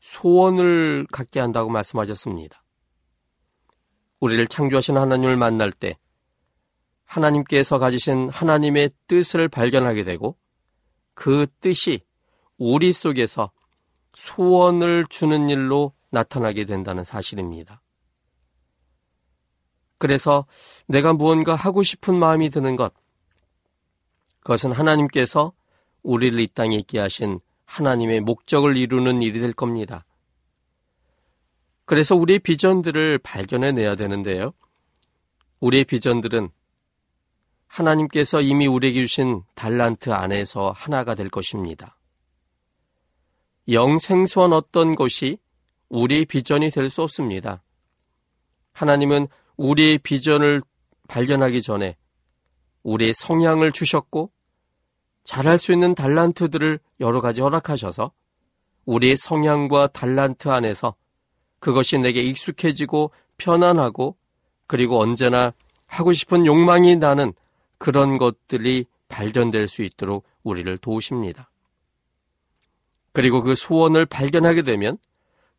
소원을 0.00 1.06
갖게 1.12 1.38
한다고 1.38 1.68
말씀하셨습니다. 1.70 2.64
우리를 4.20 4.46
창조하신 4.46 4.96
하나님을 4.96 5.36
만날 5.36 5.72
때 5.72 5.98
하나님께서 7.04 7.78
가지신 7.78 8.30
하나님의 8.30 8.90
뜻을 9.06 9.48
발견하게 9.48 10.04
되고 10.04 10.38
그 11.12 11.46
뜻이 11.60 12.00
우리 12.56 12.92
속에서 12.94 13.52
소원을 14.14 15.04
주는 15.10 15.50
일로 15.50 15.92
나타나게 16.10 16.64
된다는 16.64 17.04
사실입니다. 17.04 17.82
그래서 19.98 20.46
내가 20.86 21.12
무언가 21.12 21.54
하고 21.54 21.82
싶은 21.82 22.18
마음이 22.18 22.50
드는 22.50 22.76
것, 22.76 22.92
그것은 24.40 24.72
하나님께서 24.72 25.52
우리를 26.02 26.38
이 26.38 26.46
땅에 26.46 26.76
있게 26.76 26.98
하신 27.00 27.40
하나님의 27.64 28.20
목적을 28.20 28.76
이루는 28.76 29.22
일이 29.22 29.40
될 29.40 29.52
겁니다. 29.52 30.04
그래서 31.84 32.14
우리의 32.14 32.40
비전들을 32.40 33.18
발견해 33.18 33.72
내야 33.72 33.96
되는데요. 33.96 34.52
우리의 35.60 35.84
비전들은 35.84 36.50
하나님께서 37.66 38.40
이미 38.40 38.66
우리에게 38.66 39.04
주신 39.04 39.42
달란트 39.54 40.12
안에서 40.12 40.72
하나가 40.76 41.14
될 41.14 41.28
것입니다. 41.28 41.98
영생소한 43.68 44.52
어떤 44.52 44.94
것이 44.94 45.38
우리의 45.88 46.24
비전이 46.26 46.70
될 46.70 46.88
수 46.90 47.02
없습니다. 47.02 47.62
하나님은 48.72 49.26
우리의 49.56 49.98
비전을 49.98 50.62
발견하기 51.08 51.62
전에 51.62 51.96
우리의 52.82 53.14
성향을 53.14 53.72
주셨고 53.72 54.30
잘할 55.24 55.58
수 55.58 55.72
있는 55.72 55.94
달란트들을 55.94 56.78
여러 57.00 57.20
가지 57.20 57.40
허락하셔서 57.40 58.12
우리의 58.84 59.16
성향과 59.16 59.88
달란트 59.88 60.48
안에서 60.48 60.94
그것이 61.58 61.98
내게 61.98 62.22
익숙해지고 62.22 63.10
편안하고 63.38 64.16
그리고 64.66 65.00
언제나 65.00 65.52
하고 65.86 66.12
싶은 66.12 66.46
욕망이 66.46 66.96
나는 66.96 67.32
그런 67.78 68.18
것들이 68.18 68.86
발견될 69.08 69.68
수 69.68 69.82
있도록 69.82 70.24
우리를 70.42 70.78
도우십니다. 70.78 71.50
그리고 73.12 73.40
그 73.40 73.54
소원을 73.54 74.06
발견하게 74.06 74.62
되면 74.62 74.98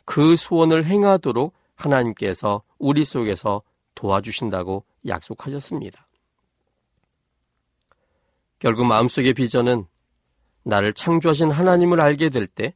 그 0.06 0.36
소원을 0.36 0.86
행하도록 0.86 1.54
하나님께서 1.76 2.62
우리 2.78 3.04
속에서 3.04 3.62
도와주신다고 3.98 4.86
약속하셨습니다. 5.08 6.08
결국 8.60 8.86
마음속의 8.86 9.34
비전은 9.34 9.86
나를 10.64 10.94
창조하신 10.94 11.52
하나님을 11.52 12.00
알게 12.00 12.30
될 12.30 12.48
때 12.48 12.74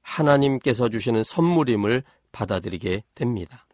하나님께서 0.00 0.88
주시는 0.88 1.22
선물임을 1.22 2.02
받아들이게 2.32 3.04
됩니다. 3.14 3.66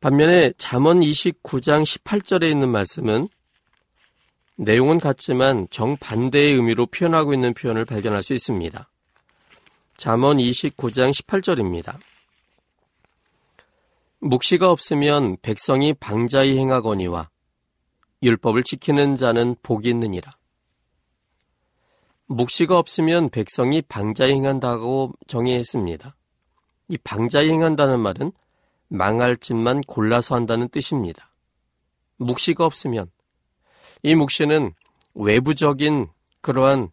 반면에 0.00 0.52
잠언 0.58 1.00
29장 1.00 1.84
18절에 1.84 2.50
있는 2.50 2.68
말씀은 2.68 3.28
내용은 4.56 4.98
같지만 4.98 5.68
정반대의 5.70 6.54
의미로 6.54 6.86
표현하고 6.86 7.32
있는 7.32 7.54
표현을 7.54 7.86
발견할 7.86 8.22
수 8.22 8.34
있습니다. 8.34 8.90
잠언 9.96 10.36
29장 10.36 11.12
18절입니다. 11.14 11.98
묵시가 14.24 14.70
없으면 14.70 15.36
백성이 15.42 15.92
방자히 15.94 16.56
행하거니와 16.56 17.28
율법을 18.22 18.62
지키는 18.62 19.16
자는 19.16 19.56
복이 19.64 19.88
있느니라. 19.88 20.30
묵시가 22.26 22.78
없으면 22.78 23.30
백성이 23.30 23.82
방자히 23.82 24.34
행한다고 24.34 25.12
정의했습니다. 25.26 26.14
이 26.86 26.98
방자히 26.98 27.50
행한다는 27.50 27.98
말은 27.98 28.30
망할 28.86 29.36
짓만 29.36 29.80
골라서 29.80 30.36
한다는 30.36 30.68
뜻입니다. 30.68 31.34
묵시가 32.18 32.64
없으면 32.64 33.10
이 34.04 34.14
묵시는 34.14 34.72
외부적인 35.14 36.06
그러한 36.42 36.92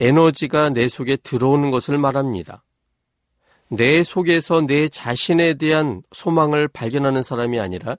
에너지가 0.00 0.70
내 0.70 0.88
속에 0.88 1.14
들어오는 1.14 1.70
것을 1.70 1.98
말합니다. 1.98 2.63
내 3.68 4.02
속에서 4.02 4.60
내 4.60 4.88
자신에 4.88 5.54
대한 5.54 6.02
소망을 6.12 6.68
발견하는 6.68 7.22
사람이 7.22 7.58
아니라 7.58 7.96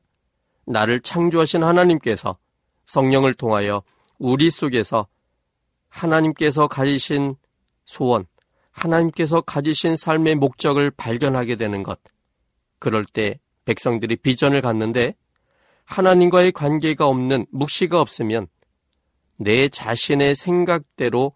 나를 0.65 1.01
창조하신 1.01 1.63
하나님께서 1.63 2.37
성령을 2.85 3.33
통하여 3.33 3.83
우리 4.19 4.49
속에서 4.49 5.07
하나님께서 5.89 6.67
가지신 6.67 7.35
소원, 7.85 8.25
하나님께서 8.71 9.41
가지신 9.41 9.95
삶의 9.95 10.35
목적을 10.35 10.91
발견하게 10.91 11.55
되는 11.55 11.83
것. 11.83 11.99
그럴 12.79 13.05
때 13.05 13.39
백성들이 13.65 14.17
비전을 14.17 14.61
갖는데 14.61 15.15
하나님과의 15.85 16.51
관계가 16.51 17.07
없는 17.07 17.45
묵시가 17.51 17.99
없으면 17.99 18.47
내 19.39 19.69
자신의 19.69 20.35
생각대로 20.35 21.33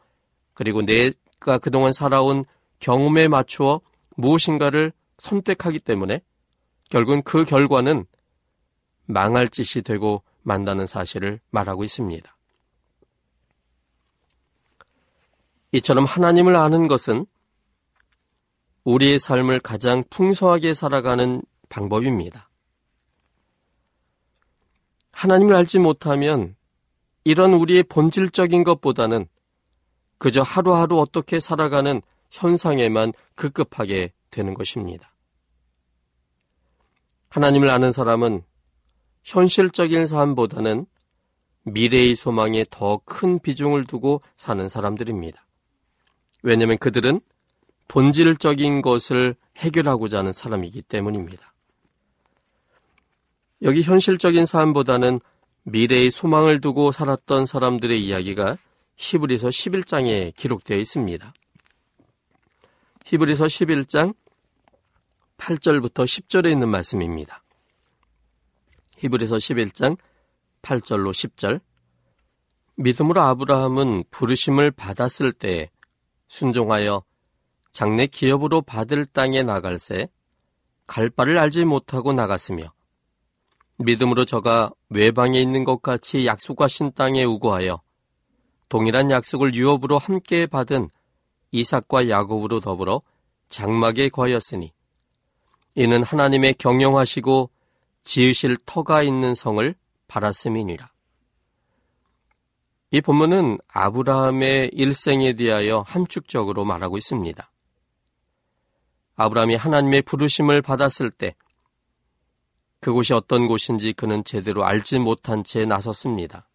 그리고 0.54 0.82
내가 0.82 1.58
그동안 1.62 1.94
살아온 1.94 2.46
경험에 2.80 3.28
맞추어 3.28 3.82
무엇인가를 4.20 4.92
선택하기 5.18 5.80
때문에 5.80 6.22
결국은 6.90 7.22
그 7.24 7.46
결과는 7.46 8.06
망할 9.06 9.48
짓이 9.48 9.84
되고 9.84 10.24
만다는 10.44 10.88
사실을 10.88 11.40
말하고 11.50 11.84
있습니다. 11.84 12.36
이처럼 15.72 16.06
하나님을 16.06 16.56
아는 16.56 16.88
것은 16.88 17.26
우리의 18.84 19.20
삶을 19.20 19.60
가장 19.60 20.04
풍성하게 20.10 20.74
살아가는 20.74 21.42
방법입니다. 21.70 22.50
하나님을 25.12 25.54
알지 25.56 25.80
못하면 25.80 26.56
이런 27.24 27.54
우리의 27.54 27.84
본질적인 27.84 28.64
것보다는 28.64 29.28
그저 30.18 30.42
하루하루 30.42 31.00
어떻게 31.00 31.40
살아가는 31.40 32.02
현상에만 32.32 33.14
급급하게 33.36 34.14
되는 34.32 34.54
것입니다. 34.54 35.14
하나님을 37.30 37.70
아는 37.70 37.92
사람은 37.92 38.44
현실적인 39.24 40.08
삶보다는 40.08 40.86
미래의 41.64 42.16
소망에 42.16 42.66
더 42.70 43.02
큰 43.06 43.40
비중을 43.40 43.86
두고 43.86 44.22
사는 44.36 44.68
사람들입니다. 44.68 45.46
왜냐하면 46.42 46.78
그들은 46.78 47.22
본질적인 47.88 48.82
것을 48.82 49.36
해결하고자 49.58 50.20
하는 50.20 50.32
사람이기 50.32 50.84
때문입니다. 50.84 51.54
여기 53.62 53.82
현실적인 53.82 54.46
삶보다는 54.46 55.20
미래의 55.64 56.12
소망을 56.12 56.62
두고 56.62 56.92
살았던 56.92 57.46
사람들의 57.46 58.04
이야기가 58.04 58.58
히브리서 58.96 59.50
11장에 59.50 60.34
기록되어 60.36 60.78
있습니다. 60.78 61.34
히브리서 63.10 63.46
11장 63.46 64.14
8절부터 65.40 66.06
10절에 66.06 66.52
있는 66.52 66.70
말씀입니다. 66.70 67.44
히브리서 68.98 69.38
11장 69.38 69.98
8절로 70.62 71.10
10절 71.10 71.60
믿음으로 72.76 73.20
아브라함은 73.20 74.04
부르심을 74.12 74.70
받았을 74.70 75.32
때 75.32 75.72
순종하여 76.28 77.04
장래 77.72 78.06
기업으로 78.06 78.62
받을 78.62 79.08
땅에 79.08 79.42
나갈새 79.42 80.08
갈 80.86 81.10
바를 81.10 81.40
알지 81.40 81.66
못하고 81.66 82.14
나갔으며 82.14 82.72
믿음으로 83.78 84.26
저가 84.26 84.70
외방에 84.90 85.42
있는 85.42 85.64
것 85.64 85.82
같이 85.82 86.28
약속하신 86.28 86.92
땅에 86.92 87.24
우고하여 87.24 87.82
동일한 88.68 89.10
약속을 89.10 89.56
유업으로 89.56 89.98
함께 89.98 90.46
받은 90.46 90.92
이삭과 91.52 92.10
야곱으로 92.10 92.60
더불어 92.60 93.02
장막에 93.50 94.10
거하였으니 94.10 94.72
이는 95.76 96.04
하나님의 96.04 96.56
경영하시고 96.56 97.50
지으실 98.04 98.58
터가 98.66 99.04
있는 99.04 99.36
성을 99.36 99.76
바랐음이니라. 100.08 100.92
이 102.92 103.02
본문은 103.02 103.60
아브라함의 103.68 104.72
일생에 104.74 105.34
대하여 105.34 105.84
함축적으로 105.86 106.66
말하고 106.66 106.98
있습니다. 106.98 107.52
아브라함이 109.16 109.56
하나님의 109.56 110.02
부르심을 110.04 110.62
받았을 110.62 111.12
때 111.12 111.36
그곳이 112.80 113.14
어떤 113.14 113.48
곳인지 113.48 113.94
그는 113.94 114.24
제대로 114.24 114.66
알지 114.66 115.00
못한 115.00 115.44
채 115.44 115.66
나섰습니다. 115.66 116.48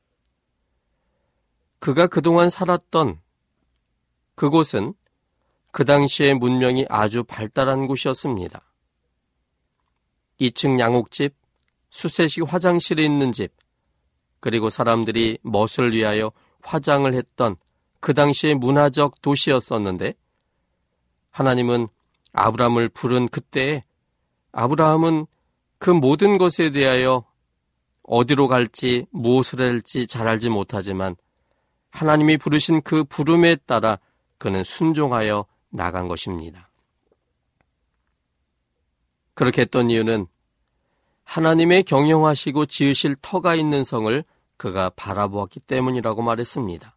그가 1.78 2.06
그동안 2.06 2.48
살았던 2.50 3.20
그곳은 4.34 4.94
그 5.70 5.84
당시의 5.84 6.34
문명이 6.34 6.86
아주 6.88 7.24
발달한 7.24 7.86
곳이었습니다. 7.86 8.60
2층 10.40 10.78
양옥집, 10.78 11.34
수세식 11.90 12.52
화장실에 12.52 13.04
있는 13.04 13.32
집, 13.32 13.52
그리고 14.40 14.70
사람들이 14.70 15.38
멋을 15.42 15.92
위하여 15.92 16.30
화장을 16.62 17.12
했던 17.12 17.56
그 18.00 18.14
당시의 18.14 18.56
문화적 18.56 19.22
도시였었는데 19.22 20.14
하나님은 21.30 21.88
아브라함을 22.32 22.90
부른 22.90 23.28
그때에 23.28 23.82
아브라함은 24.52 25.26
그 25.78 25.90
모든 25.90 26.38
것에 26.38 26.70
대하여 26.70 27.24
어디로 28.02 28.48
갈지 28.48 29.06
무엇을 29.10 29.60
할지 29.60 30.06
잘 30.06 30.28
알지 30.28 30.50
못하지만 30.50 31.16
하나님이 31.90 32.36
부르신 32.36 32.82
그 32.82 33.04
부름에 33.04 33.56
따라 33.56 33.98
그는 34.38 34.62
순종하여 34.62 35.46
나간 35.70 36.08
것입니다. 36.08 36.70
그렇게 39.34 39.62
했던 39.62 39.90
이유는 39.90 40.26
하나님의 41.24 41.82
경영하시고 41.84 42.66
지으실 42.66 43.16
터가 43.20 43.54
있는 43.54 43.82
성을 43.82 44.24
그가 44.56 44.90
바라보았기 44.90 45.60
때문이라고 45.60 46.22
말했습니다. 46.22 46.96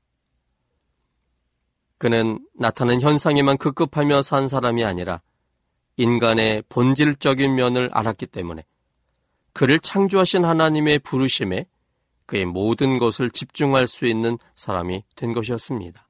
그는 1.98 2.46
나타난 2.54 3.02
현상에만 3.02 3.58
급급하며 3.58 4.22
산 4.22 4.48
사람이 4.48 4.84
아니라 4.84 5.22
인간의 5.96 6.64
본질적인 6.70 7.56
면을 7.56 7.90
알았기 7.92 8.28
때문에 8.28 8.66
그를 9.54 9.80
창조하신 9.80 10.46
하나님의 10.46 11.00
부르심에 11.00 11.66
그의 12.28 12.46
모든 12.46 13.00
것을 13.00 13.32
집중할 13.32 13.88
수 13.88 14.06
있는 14.06 14.38
사람이 14.56 15.04
된 15.16 15.34
것이었습니다. 15.34 16.07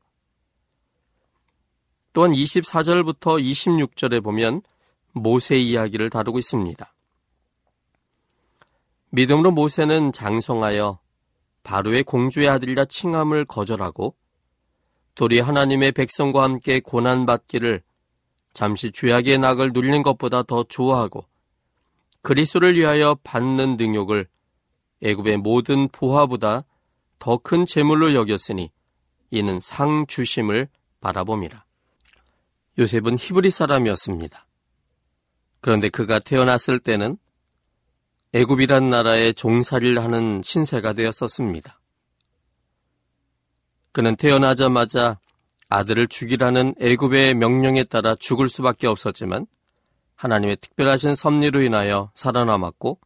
또한 2.17 2.31
24절부터 2.31 3.39
26절에 3.39 4.23
보면 4.23 4.63
모세 5.11 5.55
이야기를 5.55 6.09
다루고 6.09 6.39
있습니다. 6.39 6.91
믿음으로 9.11 9.51
모세는 9.51 10.13
장성하여 10.13 10.97
바로의 11.61 12.01
공주의 12.01 12.49
아들이라 12.49 12.85
칭함을 12.85 13.45
거절하고 13.45 14.15
도리 15.13 15.39
하나님의 15.39 15.91
백성과 15.91 16.41
함께 16.41 16.79
고난받기를 16.79 17.83
잠시 18.51 18.91
죄악의 18.91 19.37
낙을 19.37 19.69
누리는 19.71 20.01
것보다 20.01 20.41
더 20.41 20.63
좋아하고 20.63 21.23
그리스도를 22.23 22.75
위하여 22.77 23.15
받는 23.23 23.77
능욕을 23.77 24.27
애굽의 25.03 25.37
모든 25.37 25.87
보화보다 25.89 26.63
더 27.19 27.37
큰 27.37 27.67
재물로 27.67 28.15
여겼으니 28.15 28.71
이는 29.29 29.59
상 29.59 30.07
주심을 30.07 30.67
바라봅니다. 30.99 31.66
요셉은 32.79 33.17
히브리 33.17 33.49
사람이었습니다. 33.49 34.45
그런데 35.61 35.89
그가 35.89 36.19
태어났을 36.19 36.79
때는 36.79 37.17
애굽이란 38.33 38.89
나라의 38.89 39.33
종살이를 39.33 40.03
하는 40.03 40.41
신세가 40.43 40.93
되었었습니다. 40.93 41.79
그는 43.91 44.15
태어나자마자 44.15 45.19
아들을 45.69 46.07
죽이라는 46.07 46.75
애굽의 46.79 47.33
명령에 47.35 47.83
따라 47.83 48.15
죽을 48.15 48.47
수밖에 48.47 48.87
없었지만 48.87 49.47
하나님의 50.15 50.57
특별하신 50.57 51.15
섭리로 51.15 51.61
인하여 51.61 52.11
살아남았고 52.13 52.99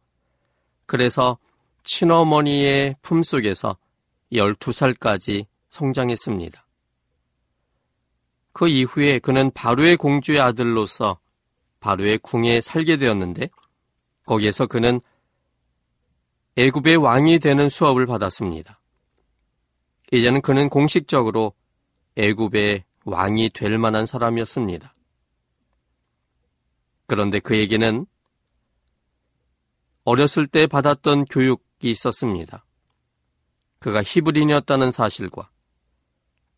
그래서 0.86 1.38
친어머니의 1.84 2.96
품속에서 3.02 3.76
12살까지 4.32 5.46
성장했습니다. 5.70 6.64
그 8.52 8.68
이후에 8.68 9.18
그는 9.18 9.50
바로의 9.50 9.96
공주의 9.96 10.40
아들로서 10.40 11.18
바로의 11.80 12.18
궁에 12.18 12.60
살게 12.60 12.96
되었는데 12.96 13.48
거기에서 14.26 14.66
그는 14.66 15.00
애굽의 16.56 16.96
왕이 16.96 17.38
되는 17.38 17.68
수업을 17.68 18.06
받았습니다. 18.06 18.80
이제는 20.12 20.42
그는 20.42 20.68
공식적으로 20.68 21.54
애굽의 22.16 22.84
왕이 23.04 23.50
될 23.50 23.78
만한 23.78 24.04
사람이었습니다. 24.04 24.94
그런데 27.06 27.40
그에게는 27.40 28.06
어렸을 30.04 30.46
때 30.46 30.66
받았던 30.66 31.24
교육이 31.26 31.62
있었습니다. 31.82 32.64
그가 33.78 34.02
히브리인이었다는 34.02 34.92
사실과 34.92 35.50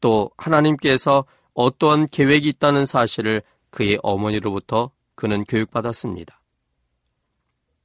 또 0.01 0.31
하나님께서 0.37 1.25
어떠한 1.55 2.09
계획이 2.09 2.49
있다는 2.49 2.87
사실을 2.87 3.43
그의 3.71 3.99
어머니로부터 4.03 4.91
그는 5.15 5.45
교육받았습니다. 5.45 6.41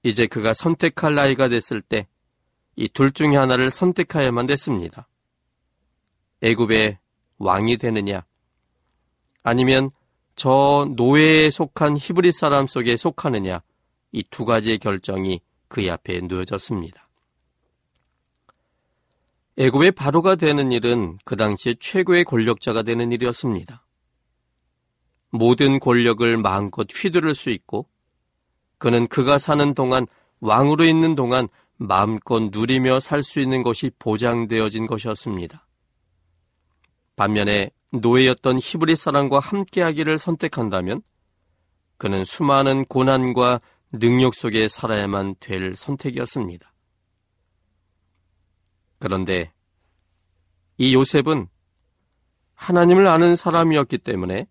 이제 0.03 0.27
그가 0.27 0.53
선택할 0.53 1.15
나이가 1.15 1.47
됐을 1.47 1.81
때 1.81 2.07
이 2.79 2.87
둘 2.87 3.11
중에 3.11 3.35
하나를 3.35 3.71
선택하여야만 3.71 4.47
됐습니다. 4.47 5.09
애굽의 6.41 6.97
왕이 7.37 7.75
되느냐 7.75 8.25
아니면 9.43 9.91
저 10.37 10.87
노예에 10.95 11.49
속한 11.49 11.97
히브리 11.97 12.31
사람 12.31 12.67
속에 12.67 12.95
속하느냐 12.95 13.61
이 14.13 14.23
두 14.29 14.45
가지의 14.45 14.77
결정이 14.77 15.41
그의 15.67 15.91
앞에 15.91 16.21
놓여졌습니다. 16.21 17.08
애굽의 19.59 19.91
바로가 19.91 20.35
되는 20.35 20.71
일은 20.71 21.17
그 21.25 21.35
당시에 21.35 21.75
최고의 21.81 22.23
권력자가 22.23 22.81
되는 22.81 23.11
일이었습니다. 23.11 23.85
모든 25.31 25.79
권력을 25.79 26.37
마음껏 26.37 26.87
휘두를 26.89 27.35
수 27.35 27.49
있고 27.49 27.85
그는 28.77 29.05
그가 29.07 29.37
사는 29.37 29.73
동안 29.73 30.07
왕으로 30.39 30.85
있는 30.85 31.13
동안 31.15 31.49
마음껏 31.75 32.49
누리며 32.51 33.01
살 33.01 33.21
수 33.21 33.41
있는 33.41 33.61
것이 33.61 33.91
보장되어진 33.99 34.87
것이었습니다. 34.87 35.67
반면에 37.17 37.69
노예였던 37.91 38.59
히브리 38.59 38.95
사람과 38.95 39.41
함께하기를 39.41 40.19
선택한다면 40.19 41.01
그는 41.97 42.23
수많은 42.23 42.85
고난과 42.85 43.59
능력 43.91 44.35
속에 44.35 44.69
살아야만 44.69 45.35
될 45.41 45.75
선택이었습니다. 45.75 46.71
그런데 48.99 49.51
이 50.77 50.93
요셉은 50.93 51.47
하나님을 52.55 53.07
아는 53.07 53.35
사람이었기 53.35 53.99
때문에 53.99 54.47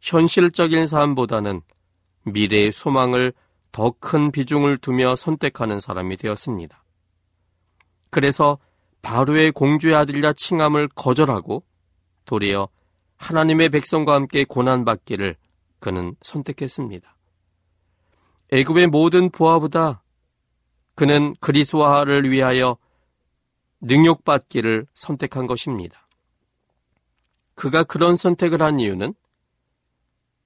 현실적인 0.00 0.86
삶보다는 0.86 1.60
미래의 2.24 2.72
소망을 2.72 3.32
더 3.72 3.92
큰 4.00 4.32
비중을 4.32 4.78
두며 4.78 5.14
선택하는 5.16 5.80
사람이 5.80 6.16
되었습니다. 6.16 6.82
그래서 8.10 8.58
바로의 9.02 9.52
공주의 9.52 9.94
아들이라 9.94 10.32
칭함을 10.32 10.88
거절하고 10.88 11.64
도리어 12.24 12.68
하나님의 13.16 13.68
백성과 13.68 14.14
함께 14.14 14.44
고난받기를 14.44 15.36
그는 15.78 16.16
선택했습니다. 16.22 17.16
애굽의 18.52 18.88
모든 18.88 19.30
부하보다 19.30 20.02
그는 20.94 21.34
그리스와를 21.40 22.30
위하여 22.30 22.76
능욕받기를 23.80 24.86
선택한 24.94 25.46
것입니다. 25.46 26.06
그가 27.54 27.84
그런 27.84 28.16
선택을 28.16 28.62
한 28.62 28.78
이유는 28.78 29.14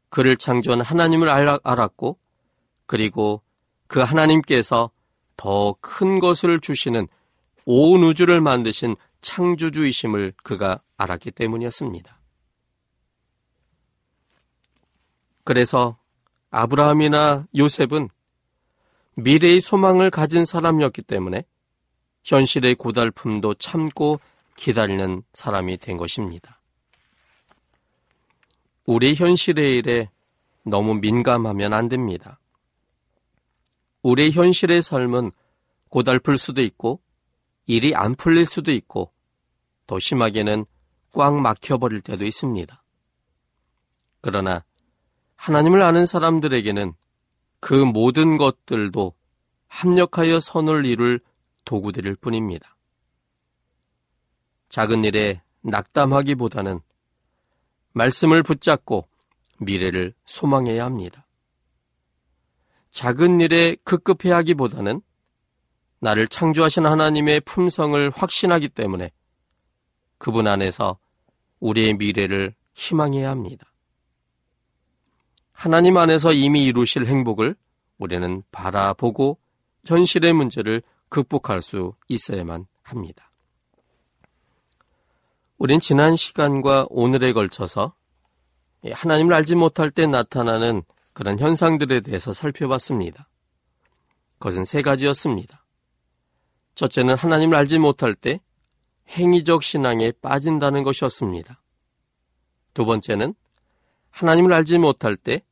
그를 0.08 0.36
창조한 0.36 0.80
하나님을 0.80 1.28
알았고 1.28 2.18
그리고 2.86 3.42
그 3.86 4.00
하나님께서 4.00 4.90
더 5.36 5.76
큰 5.80 6.20
것을 6.20 6.60
주시는 6.60 7.08
온 7.66 8.04
우주를 8.04 8.40
만드신 8.40 8.96
창조주이심을 9.20 10.34
그가 10.42 10.80
알았기 10.96 11.32
때문이었습니다. 11.32 12.20
그래서 15.44 15.98
아브라함이나 16.50 17.46
요셉은 17.56 18.08
미래의 19.16 19.60
소망을 19.60 20.10
가진 20.10 20.44
사람이었기 20.44 21.02
때문에 21.02 21.44
현실의 22.24 22.74
고달픔도 22.74 23.54
참고 23.54 24.18
기다리는 24.56 25.22
사람이 25.32 25.76
된 25.78 25.96
것입니다. 25.96 26.60
우리 28.86 29.14
현실의 29.14 29.76
일에 29.76 30.10
너무 30.62 30.94
민감하면 30.94 31.72
안 31.72 31.88
됩니다. 31.88 32.40
우리 34.02 34.30
현실의 34.30 34.82
삶은 34.82 35.32
고달플 35.88 36.38
수도 36.38 36.60
있고 36.62 37.00
일이 37.66 37.94
안 37.94 38.14
풀릴 38.14 38.46
수도 38.46 38.72
있고 38.72 39.12
더 39.86 39.98
심하게는 39.98 40.66
꽉 41.12 41.34
막혀버릴 41.40 42.00
때도 42.00 42.24
있습니다. 42.24 42.82
그러나 44.20 44.64
하나님을 45.36 45.82
아는 45.82 46.06
사람들에게는 46.06 46.94
그 47.60 47.74
모든 47.74 48.36
것들도 48.36 49.14
합력하여 49.68 50.40
선을 50.40 50.86
이룰 50.86 51.20
도구들일 51.64 52.16
뿐입니다. 52.16 52.76
작은 54.68 55.04
일에 55.04 55.42
낙담하기보다는 55.62 56.80
말씀을 57.92 58.42
붙잡고 58.42 59.08
미래를 59.58 60.14
소망해야 60.26 60.84
합니다. 60.84 61.26
작은 62.90 63.40
일에 63.40 63.76
급급해 63.84 64.30
하기보다는 64.30 65.00
나를 66.00 66.28
창조하신 66.28 66.86
하나님의 66.86 67.40
품성을 67.40 68.10
확신하기 68.10 68.68
때문에 68.68 69.10
그분 70.18 70.46
안에서 70.46 70.98
우리의 71.60 71.94
미래를 71.94 72.54
희망해야 72.74 73.30
합니다. 73.30 73.72
하나님 75.52 75.96
안에서 75.96 76.32
이미 76.32 76.64
이루실 76.64 77.06
행복을 77.06 77.56
우리는 77.98 78.42
바라보고 78.50 79.38
현실의 79.86 80.32
문제를 80.32 80.82
극복할 81.14 81.62
수 81.62 81.92
있어야만 82.08 82.66
합니다. 82.82 83.30
우린 85.58 85.78
지난 85.78 86.16
시간과 86.16 86.86
오늘에 86.90 87.32
걸쳐서 87.32 87.94
하나님을 88.84 89.32
알지 89.32 89.54
못할 89.54 89.92
때 89.92 90.08
나타나는 90.08 90.82
그런 91.12 91.38
현상들에 91.38 92.00
대해서 92.00 92.32
살펴봤습니다. 92.32 93.28
그것은 94.40 94.64
세 94.64 94.82
가지였습니다. 94.82 95.64
첫째는 96.74 97.14
하나님을 97.14 97.56
알지 97.58 97.78
못할 97.78 98.16
때 98.16 98.40
행위적 99.10 99.62
신앙에 99.62 100.10
빠진다는 100.20 100.82
것이었습니다. 100.82 101.62
두 102.74 102.84
번째는 102.84 103.34
하나님을 104.10 104.52
알지 104.52 104.78
못할 104.78 105.14
때 105.14 105.44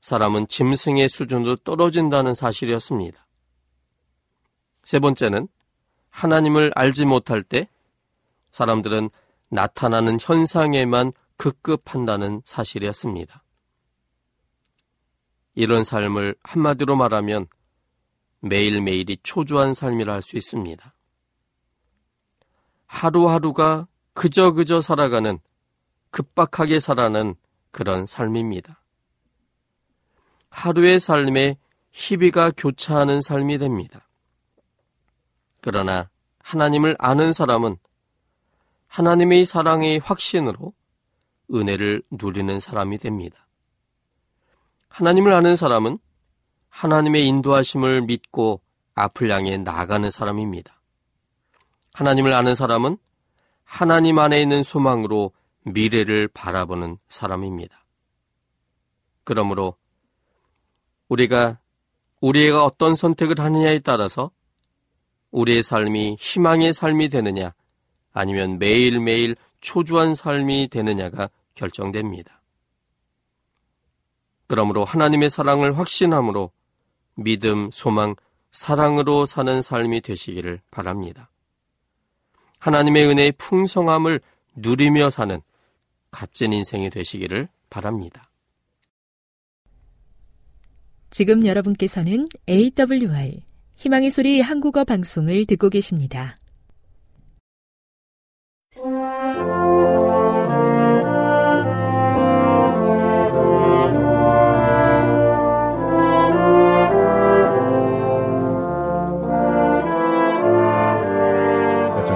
사람은 0.00 0.48
짐승의 0.48 1.08
수준으로 1.08 1.54
떨어진다는 1.56 2.34
사실이었습니다. 2.34 3.27
세 4.88 5.00
번째는 5.00 5.48
하나님을 6.08 6.72
알지 6.74 7.04
못할 7.04 7.42
때 7.42 7.68
사람들은 8.52 9.10
나타나는 9.50 10.16
현상에만 10.18 11.12
급급한다는 11.36 12.40
사실이었습니다. 12.46 13.44
이런 15.54 15.84
삶을 15.84 16.36
한마디로 16.42 16.96
말하면 16.96 17.48
매일매일이 18.40 19.18
초조한 19.22 19.74
삶이라 19.74 20.10
할 20.14 20.22
수 20.22 20.38
있습니다. 20.38 20.94
하루하루가 22.86 23.88
그저 24.14 24.52
그저 24.52 24.80
살아가는 24.80 25.38
급박하게 26.12 26.80
살아가는 26.80 27.34
그런 27.72 28.06
삶입니다. 28.06 28.82
하루의 30.48 30.98
삶에 30.98 31.58
희비가 31.92 32.52
교차하는 32.56 33.20
삶이 33.20 33.58
됩니다. 33.58 34.07
그러나 35.60 36.08
하나님을 36.40 36.96
아는 36.98 37.32
사람은 37.32 37.76
하나님의 38.86 39.44
사랑의 39.44 39.98
확신으로 39.98 40.72
은혜를 41.52 42.02
누리는 42.10 42.60
사람이 42.60 42.98
됩니다. 42.98 43.46
하나님을 44.88 45.32
아는 45.32 45.56
사람은 45.56 45.98
하나님의 46.70 47.26
인도하심을 47.26 48.02
믿고 48.02 48.62
앞을 48.94 49.30
향해 49.30 49.58
나가는 49.58 50.10
사람입니다. 50.10 50.80
하나님을 51.94 52.32
아는 52.32 52.54
사람은 52.54 52.98
하나님 53.64 54.18
안에 54.18 54.40
있는 54.40 54.62
소망으로 54.62 55.32
미래를 55.64 56.28
바라보는 56.28 56.98
사람입니다. 57.08 57.84
그러므로 59.24 59.76
우리가 61.08 61.58
우리가 62.20 62.64
어떤 62.64 62.94
선택을 62.94 63.38
하느냐에 63.38 63.80
따라서 63.80 64.30
우리의 65.30 65.62
삶이 65.62 66.16
희망의 66.18 66.72
삶이 66.72 67.08
되느냐 67.08 67.52
아니면 68.12 68.58
매일매일 68.58 69.36
초조한 69.60 70.14
삶이 70.14 70.68
되느냐가 70.70 71.28
결정됩니다. 71.54 72.40
그러므로 74.46 74.84
하나님의 74.84 75.30
사랑을 75.30 75.78
확신함으로 75.78 76.50
믿음, 77.14 77.70
소망, 77.72 78.14
사랑으로 78.50 79.26
사는 79.26 79.60
삶이 79.60 80.00
되시기를 80.00 80.60
바랍니다. 80.70 81.30
하나님의 82.58 83.06
은혜의 83.06 83.32
풍성함을 83.32 84.20
누리며 84.56 85.10
사는 85.10 85.40
값진 86.10 86.52
인생이 86.52 86.90
되시기를 86.90 87.48
바랍니다. 87.70 88.30
지금 91.10 91.46
여러분께서는 91.46 92.26
AWR 92.48 93.47
희망의 93.78 94.10
소리 94.10 94.40
한국어 94.40 94.82
방송을 94.82 95.46
듣고 95.46 95.70
계십니다. 95.70 96.36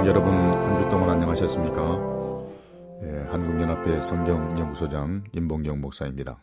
여러분 0.05 0.35
한 0.35 0.79
주 0.79 0.89
동안 0.91 1.11
안녕하셨습니까? 1.11 1.81
예, 3.05 3.31
한국연합회 3.31 4.03
성경연구소장 4.03 5.25
임봉경 5.33 5.81
목사입니다. 5.81 6.41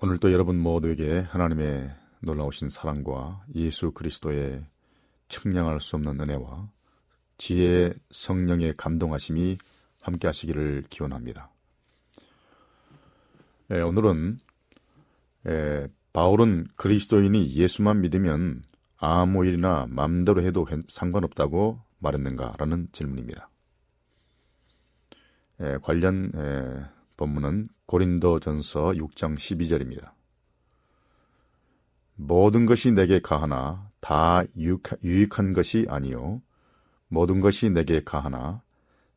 오늘 0.00 0.18
또 0.18 0.32
여러분 0.32 0.56
모두에게 0.56 1.26
하나님의 1.28 1.90
놀라우신 2.20 2.68
사랑과 2.68 3.44
예수 3.54 3.92
그리스도의 3.92 4.64
측량할 5.28 5.80
수 5.80 5.96
없는 5.96 6.20
은혜와 6.20 6.70
지혜 7.38 7.94
성령의 8.10 8.74
감동하심이 8.76 9.58
함께 10.00 10.26
하시기를 10.26 10.84
기원합니다. 10.90 11.50
예, 13.70 13.80
오늘은 13.80 14.38
예, 15.46 15.88
바울은 16.12 16.66
그리스도인이 16.76 17.54
예수만 17.54 18.00
믿으면 18.00 18.62
아무 18.98 19.46
일이나 19.46 19.86
마음대로 19.88 20.42
해도 20.42 20.66
상관없다고 20.88 21.80
말했는가라는 22.00 22.88
질문입니다. 22.92 23.48
예, 25.60 25.78
관련 25.82 26.32
예, 26.34 26.84
본문은 27.16 27.68
고린도전서 27.86 28.90
6장 28.92 29.36
12절입니다. 29.36 30.12
모든 32.22 32.66
것이 32.66 32.92
내게 32.92 33.18
가하나 33.18 33.90
다 34.00 34.42
유익한 35.02 35.54
것이 35.54 35.86
아니요 35.88 36.42
모든 37.08 37.40
것이 37.40 37.70
내게 37.70 38.04
가하나 38.04 38.62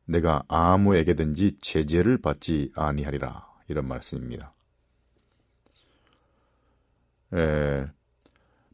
내가 0.06 0.42
아무에게든지 0.48 1.58
제재를 1.60 2.18
받지 2.18 2.72
아니하리라 2.74 3.46
이런 3.68 3.86
말씀입니다. 3.88 4.54
에, 7.34 7.86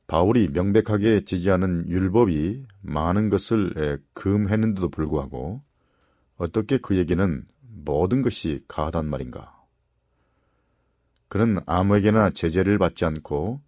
바울이 0.06 0.48
명백하게 0.48 1.24
지지하는 1.24 1.88
율법이 1.88 2.66
많은 2.82 3.28
것을 3.28 4.00
금했는데도 4.14 4.90
불구하고 4.90 5.62
어떻게 6.36 6.78
그에게는 6.78 7.46
모든 7.62 8.22
것이 8.22 8.64
가하단 8.68 9.06
말인가? 9.06 9.60
그는 11.28 11.60
아무에게나 11.66 12.30
제재를 12.30 12.78
받지 12.78 13.04
않고 13.04 13.60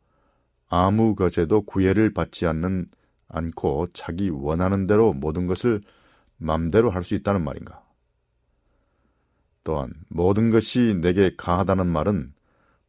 아무 0.72 1.14
것에도 1.14 1.60
구애를 1.60 2.14
받지 2.14 2.46
않는 2.46 2.86
않고 3.28 3.88
자기 3.92 4.30
원하는 4.30 4.86
대로 4.86 5.12
모든 5.12 5.46
것을 5.46 5.82
맘대로 6.38 6.88
할 6.90 7.04
수 7.04 7.14
있다는 7.14 7.44
말인가? 7.44 7.84
또한 9.64 9.92
모든 10.08 10.48
것이 10.48 10.98
내게 11.02 11.36
가하다는 11.36 11.86
말은 11.86 12.32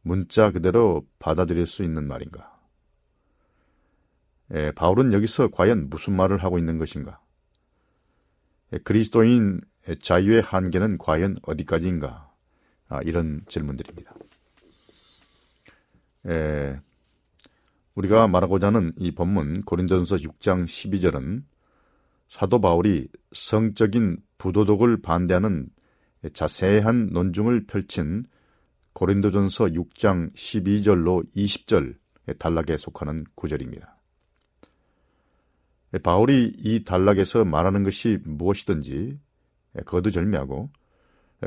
문자 0.00 0.50
그대로 0.50 1.06
받아들일 1.18 1.66
수 1.66 1.84
있는 1.84 2.08
말인가? 2.08 2.58
예, 4.54 4.72
바울은 4.72 5.12
여기서 5.12 5.48
과연 5.48 5.90
무슨 5.90 6.16
말을 6.16 6.38
하고 6.38 6.58
있는 6.58 6.78
것인가? 6.78 7.20
예, 8.72 8.78
그리스도인 8.78 9.60
자유의 10.00 10.40
한계는 10.40 10.96
과연 10.96 11.36
어디까지인가? 11.42 12.32
아, 12.88 13.00
이런 13.02 13.42
질문들입니다. 13.46 14.14
에, 16.28 16.80
우리가 17.94 18.26
말하고자 18.28 18.68
하는 18.68 18.92
이 18.96 19.12
본문 19.12 19.62
고린도전서 19.62 20.16
6장 20.16 20.64
12절은 20.64 21.44
사도 22.28 22.60
바울이 22.60 23.08
성적인 23.32 24.18
부도덕을 24.38 25.00
반대하는 25.02 25.68
자세한 26.32 27.10
논중을 27.12 27.66
펼친 27.66 28.24
고린도전서 28.94 29.66
6장 29.66 30.32
12절로 30.34 31.24
20절 31.34 31.96
단락에 32.38 32.76
속하는 32.76 33.24
구절입니다. 33.34 33.96
바울이 36.02 36.52
이 36.58 36.82
단락에서 36.84 37.44
말하는 37.44 37.84
것이 37.84 38.18
무엇이든지 38.24 39.18
거두절미하고 39.84 40.70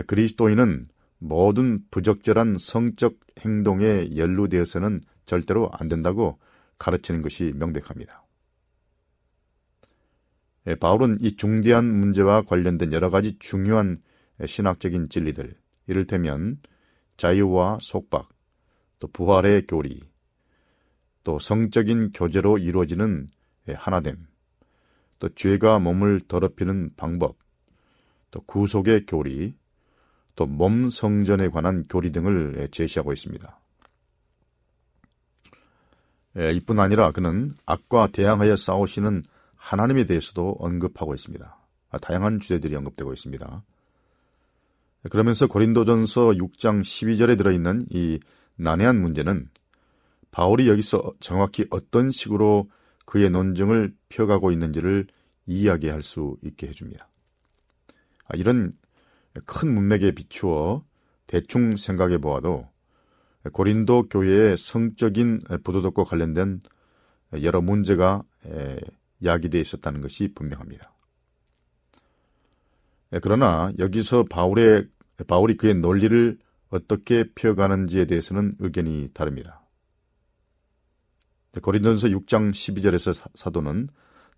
그리스도인은 0.06 0.88
모든 1.20 1.84
부적절한 1.90 2.58
성적 2.60 3.20
행동에 3.40 4.10
연루되어서는 4.16 5.02
절대로 5.28 5.70
안 5.74 5.88
된다고 5.88 6.40
가르치는 6.80 7.22
것이 7.22 7.54
명백합니다. 7.56 8.26
예, 10.66 10.76
바울은 10.76 11.18
이 11.22 11.36
중대한 11.36 11.86
문제와 11.86 12.42
관련된 12.42 12.92
여러 12.92 13.12
가지 13.12 13.38
중요한 13.38 14.02
신학적인 14.44 15.10
진리들, 15.10 15.56
이를테면 15.86 16.60
자유와 17.18 17.78
속박, 17.82 18.30
또 19.00 19.08
부활의 19.08 19.68
교리, 19.68 20.02
또 21.24 21.38
성적인 21.40 22.12
교제로 22.14 22.58
이루어지는 22.58 23.30
하나됨, 23.68 24.28
또 25.20 25.30
죄가 25.30 25.80
몸을 25.80 26.22
더럽히는 26.28 26.96
방법, 26.96 27.38
또 28.32 28.42
구속의 28.42 29.06
교리, 29.06 29.56
또 30.36 30.46
몸 30.46 30.90
성전에 30.90 31.50
관한 31.50 31.86
교리 31.90 32.12
등을 32.12 32.70
제시하고 32.72 33.12
있습니다. 33.12 33.60
예, 36.38 36.52
이뿐 36.52 36.80
아니라 36.80 37.12
그는 37.12 37.56
악과 37.66 38.08
대항하여 38.08 38.56
싸우시는 38.56 39.24
하나님에 39.56 40.06
대해서도 40.06 40.58
언급하고 40.60 41.16
있습니다. 41.16 41.58
아, 41.90 41.98
다양한 41.98 42.40
주제들이 42.40 42.76
언급되고 42.76 43.12
있습니다. 43.14 43.64
그러면서 45.10 45.48
고린도전서 45.48 46.32
6장 46.32 46.82
12절에 46.82 47.38
들어있는 47.38 47.88
이 47.90 48.20
난해한 48.56 49.02
문제는 49.02 49.50
바울이 50.32 50.68
여기서 50.68 51.14
정확히 51.20 51.66
어떤 51.70 52.12
식으로 52.12 52.70
그의 53.06 53.30
논증을 53.30 53.96
펴가고 54.10 54.52
있는지를 54.52 55.08
이야기할 55.46 56.04
수 56.04 56.38
있게 56.44 56.68
해줍니다. 56.68 57.10
아, 58.26 58.36
이런 58.36 58.74
큰 59.46 59.74
문맥에 59.74 60.12
비추어 60.12 60.84
대충 61.26 61.76
생각해 61.76 62.18
보아도 62.18 62.68
고린도 63.54 64.10
교회의 64.10 64.58
성적인 64.58 65.42
부도덕과 65.64 66.04
관련된 66.04 66.62
여러 67.42 67.62
문제가 67.62 68.24
야기되어 69.24 69.62
있었다는 69.62 70.02
것이 70.02 70.34
분명합니다. 70.34 70.94
그러나 73.22 73.72
여기서 73.80 74.26
바울의 74.30 74.88
바울이 75.28 75.58
그의 75.58 75.76
논리를 75.76 76.38
어떻게 76.70 77.26
펴가는지에 77.34 78.06
대해서는 78.06 78.54
의견이 78.60 79.10
다릅니다. 79.14 79.64
고린도전서 81.62 82.10
6장 82.10 82.52
12절에서 82.52 83.30
사도는 83.36 83.90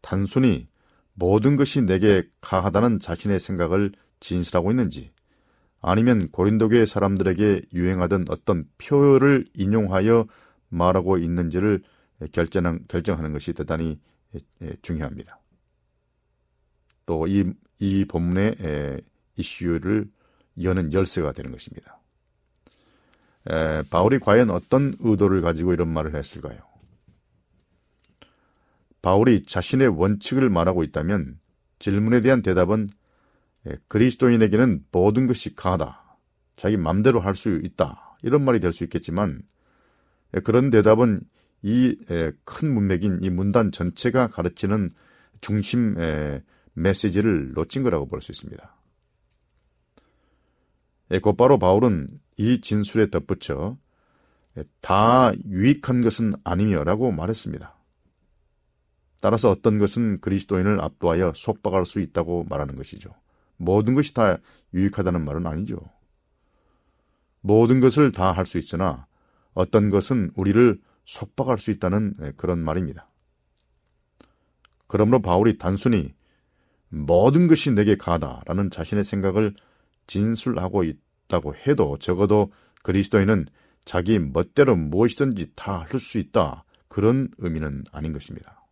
단순히 0.01 0.67
모든 1.13 1.55
것이 1.55 1.81
내게 1.81 2.23
가하다는 2.39 2.99
자신의 2.99 3.39
생각을 3.39 3.91
진실하고 4.21 4.71
있는지 4.71 5.11
아니면 5.81 6.29
고린도교의 6.31 6.87
사람들에게 6.87 7.61
유행하던 7.73 8.25
어떤 8.29 8.65
표를 8.77 9.45
인용하여 9.53 10.27
말하고 10.69 11.17
있는지를 11.17 11.81
결정, 12.31 12.79
결정하는 12.87 13.33
것이 13.33 13.53
대단히 13.53 13.99
중요합니다. 14.81 15.39
또 17.05 17.25
이 17.27 17.53
이 17.79 18.05
본문의 18.05 19.01
이슈를 19.37 20.09
여는 20.61 20.93
열쇠가 20.93 21.31
되는 21.31 21.51
것입니다. 21.51 22.01
에, 23.49 23.81
바울이 23.89 24.19
과연 24.19 24.49
어떤 24.49 24.93
의도를 24.99 25.41
가지고 25.41 25.73
이런 25.73 25.87
말을 25.87 26.13
했을까요? 26.15 26.59
바울이 29.01 29.43
자신의 29.43 29.87
원칙을 29.87 30.49
말하고 30.49 30.83
있다면 30.83 31.39
질문에 31.79 32.19
대한 32.19 32.41
대답은 32.41 32.89
예, 32.89 32.98
그리스도인에게는 33.87 34.85
모든 34.91 35.27
것이 35.27 35.55
가하다. 35.55 36.17
자기 36.55 36.77
맘대로 36.77 37.19
할 37.19 37.35
수 37.35 37.59
있다. 37.63 38.17
이런 38.21 38.43
말이 38.43 38.59
될 38.59 38.71
수 38.73 38.83
있겠지만 38.83 39.41
예, 40.35 40.39
그런 40.41 40.69
대답은 40.69 41.21
이 41.61 41.95
큰 42.45 42.73
문맥인 42.73 43.19
이 43.21 43.29
문단 43.29 43.71
전체가 43.71 44.27
가르치는 44.27 44.91
중심 45.41 45.95
메시지를 46.73 47.53
놓친 47.53 47.83
거라고 47.83 48.07
볼 48.07 48.21
수 48.21 48.31
있습니다. 48.31 48.75
곧바로 51.21 51.57
바울은 51.57 52.07
이 52.37 52.61
진술에 52.61 53.09
덧붙여 53.09 53.77
다 54.81 55.31
유익한 55.45 56.01
것은 56.01 56.33
아니며라고 56.43 57.11
말했습니다. 57.11 57.75
따라서 59.21 59.49
어떤 59.49 59.79
것은 59.79 60.21
그리스도인을 60.21 60.79
압도하여 60.81 61.33
속박할 61.35 61.85
수 61.85 61.99
있다고 61.99 62.45
말하는 62.49 62.75
것이죠. 62.75 63.09
모든 63.59 63.93
것이 63.93 64.13
다 64.13 64.37
유익하다는 64.73 65.23
말은 65.25 65.45
아니죠. 65.45 65.77
모든 67.41 67.79
것을 67.79 68.11
다 68.11 68.31
할 68.33 68.45
수 68.45 68.57
있으나 68.57 69.05
어떤 69.53 69.89
것은 69.89 70.31
우리를 70.35 70.79
속박할 71.05 71.57
수 71.59 71.69
있다는 71.71 72.33
그런 72.37 72.59
말입니다. 72.59 73.09
그러므로 74.87 75.21
바울이 75.21 75.57
단순히 75.57 76.13
모든 76.89 77.47
것이 77.47 77.71
내게 77.71 77.95
가다라는 77.95 78.69
자신의 78.71 79.03
생각을 79.03 79.53
진술하고 80.07 80.83
있다고 80.83 81.55
해도 81.55 81.97
적어도 81.99 82.51
그리스도인은 82.83 83.45
자기 83.85 84.19
멋대로 84.19 84.75
무엇이든지 84.75 85.51
다 85.55 85.83
할 85.83 85.99
수 85.99 86.17
있다. 86.17 86.63
그런 86.87 87.29
의미는 87.37 87.83
아닌 87.91 88.13
것입니다. 88.13 88.65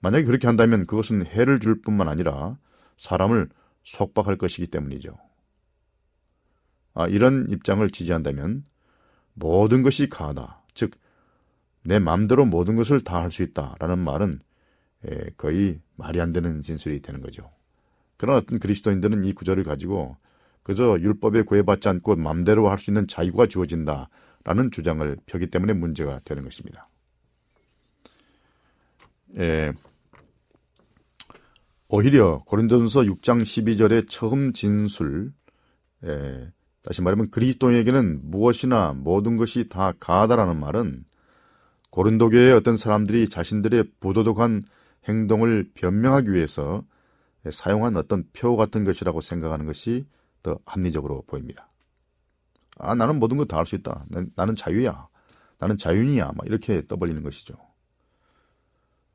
만약에 0.00 0.24
그렇게 0.24 0.46
한다면 0.46 0.86
그것은 0.86 1.26
해를 1.26 1.60
줄 1.60 1.80
뿐만 1.80 2.08
아니라 2.08 2.58
사람을 2.98 3.48
속박할 3.84 4.36
것이기 4.36 4.66
때문이죠. 4.66 5.16
아, 6.94 7.06
이런 7.08 7.48
입장을 7.50 7.88
지지한다면 7.90 8.64
모든 9.34 9.82
것이 9.82 10.08
가하다. 10.08 10.62
즉, 10.74 10.92
내 11.84 11.98
마음대로 11.98 12.44
모든 12.44 12.76
것을 12.76 13.00
다 13.00 13.22
할 13.22 13.30
수 13.30 13.42
있다라는 13.42 13.98
말은 13.98 14.40
거의 15.38 15.80
말이 15.96 16.20
안 16.20 16.32
되는 16.32 16.60
진술이 16.60 17.00
되는 17.00 17.22
거죠. 17.22 17.50
그러나 18.16 18.38
어떤 18.38 18.58
그리스도인들은 18.58 19.24
이 19.24 19.32
구절을 19.32 19.64
가지고 19.64 20.16
그저 20.64 20.98
율법에 21.00 21.42
구애받지 21.42 21.88
않고 21.88 22.16
맘대로 22.16 22.68
할 22.68 22.78
수 22.78 22.90
있는 22.90 23.06
자유가 23.06 23.46
주어진다라는 23.46 24.70
주장을 24.72 25.16
펴기 25.26 25.46
때문에 25.46 25.72
문제가 25.72 26.18
되는 26.24 26.42
것입니다. 26.42 26.88
예, 29.38 29.72
오히려 31.88 32.42
고린도전서 32.44 33.02
6장 33.02 33.42
12절의 33.42 34.10
처음 34.10 34.52
진술, 34.52 35.32
예, 36.04 36.52
다시 36.82 37.00
말하면 37.00 37.30
그리스도에게는 37.30 38.30
무엇이나 38.30 38.92
모든 38.92 39.36
것이 39.36 39.68
다 39.68 39.92
가하다라는 39.98 40.60
말은 40.60 41.04
고린도 41.90 42.28
교회의 42.28 42.52
어떤 42.52 42.76
사람들이 42.76 43.30
자신들의 43.30 43.84
부도덕한 44.00 44.62
행동을 45.08 45.70
변명하기 45.74 46.30
위해서 46.30 46.84
사용한 47.50 47.96
어떤 47.96 48.24
표 48.34 48.56
같은 48.56 48.84
것이라고 48.84 49.22
생각하는 49.22 49.64
것이 49.64 50.06
더 50.42 50.58
합리적으로 50.66 51.22
보입니다. 51.26 51.70
아, 52.76 52.94
나는 52.94 53.18
모든 53.18 53.38
것다할 53.38 53.64
수 53.64 53.74
있다. 53.74 54.04
나는 54.36 54.54
자유야. 54.54 55.08
나는 55.58 55.76
자윤이야. 55.78 56.32
막 56.36 56.46
이렇게 56.46 56.86
떠벌리는 56.86 57.22
것이죠. 57.22 57.54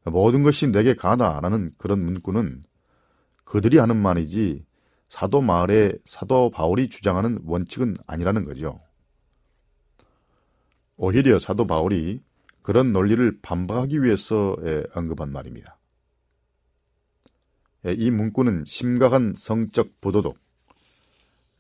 모든 0.06 0.44
것이 0.44 0.68
내게 0.68 0.94
가다라는 0.94 1.72
그런 1.78 2.04
문구는 2.04 2.64
그들이 3.44 3.78
하는 3.78 3.98
말이지 3.98 4.66
사도 5.10 5.42
마을의 5.42 6.00
사도 6.06 6.50
바울이 6.50 6.90
주장하는 6.90 7.40
원칙은 7.46 7.96
아니라는 8.08 8.46
거죠. 8.46 8.82
오히려 10.96 11.40
사도 11.40 11.68
바울이 11.68 12.22
그런 12.62 12.94
논리를 12.94 13.40
반박하기 13.42 14.02
위해서 14.04 14.56
언급한 14.96 15.32
말입니다. 15.32 15.78
이 17.86 18.10
문구는 18.10 18.64
심각한 18.66 19.34
성적 19.36 20.00
부도덕, 20.00 20.38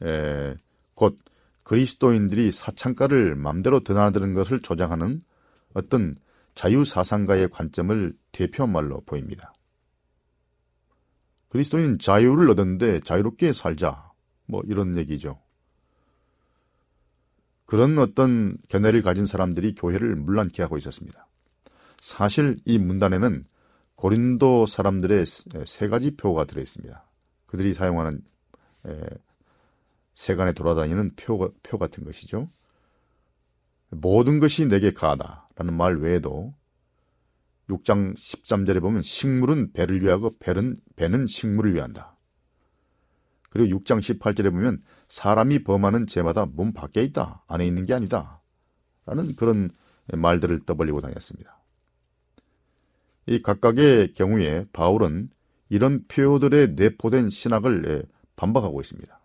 에, 0.04 0.56
곧 0.94 1.20
그리스도인들이 1.64 2.52
사창가를 2.52 3.36
맘대로 3.36 3.82
드나드는 3.84 4.34
것을 4.34 4.62
조장하는 4.62 5.22
어떤 5.74 6.16
자유사상가의 6.56 7.50
관점을 7.50 8.14
대표한 8.32 8.72
말로 8.72 9.02
보입니다. 9.02 9.54
그리스도인 11.50 12.00
자유를 12.00 12.50
얻었는데 12.52 13.02
자유롭게 13.02 13.54
살자. 13.54 14.12
뭐 14.46 14.62
이런 14.66 14.98
얘기죠. 14.98 15.40
그런 17.66 17.98
어떤 17.98 18.58
견해를 18.70 19.02
가진 19.02 19.26
사람들이 19.26 19.76
교회를 19.76 20.16
물란케 20.16 20.62
하고 20.62 20.78
있었습니다. 20.78 21.28
사실 22.00 22.58
이 22.66 22.78
문단에는 22.78 23.44
고린도 23.96 24.66
사람들의 24.66 25.26
세 25.66 25.88
가지 25.88 26.16
표가 26.16 26.46
들어 26.46 26.62
있습니다. 26.62 27.04
그들이 27.46 27.74
사용하는 27.74 28.22
세간에 30.14 30.52
돌아다니는 30.54 31.16
표, 31.16 31.54
표 31.64 31.78
같은 31.78 32.04
것이죠. 32.04 32.50
모든 33.90 34.40
것이 34.40 34.68
내게 34.68 34.92
가하다 34.92 35.43
라는 35.56 35.76
말 35.76 35.98
외에도 35.98 36.54
6장 37.70 38.16
13절에 38.16 38.82
보면 38.82 39.02
식물은 39.02 39.74
배를 39.74 40.02
위하고 40.02 40.38
배는, 40.38 40.76
배는 40.96 41.28
식물을 41.28 41.74
위한다. 41.74 42.18
그리고 43.50 43.80
6장 43.80 44.00
18절에 44.00 44.52
보면 44.52 44.84
사람이 45.10 45.64
범하는 45.64 46.08
죄마다 46.08 46.46
몸 46.46 46.74
밖에 46.74 47.04
있다. 47.04 47.44
안에 47.48 47.66
있는 47.66 47.86
게 47.86 47.94
아니다. 47.94 48.42
라는 49.06 49.36
그런 49.36 49.70
말들을 50.12 50.62
떠벌리고 50.62 51.02
다녔습니다. 51.02 51.60
이 53.28 53.42
각각의 53.42 54.16
경우에 54.16 54.66
바울은 54.74 55.30
이런 55.70 56.06
표들에 56.08 56.68
내포된 56.76 57.30
신학을 57.30 58.06
반박하고 58.36 58.82
있습니다. 58.82 59.20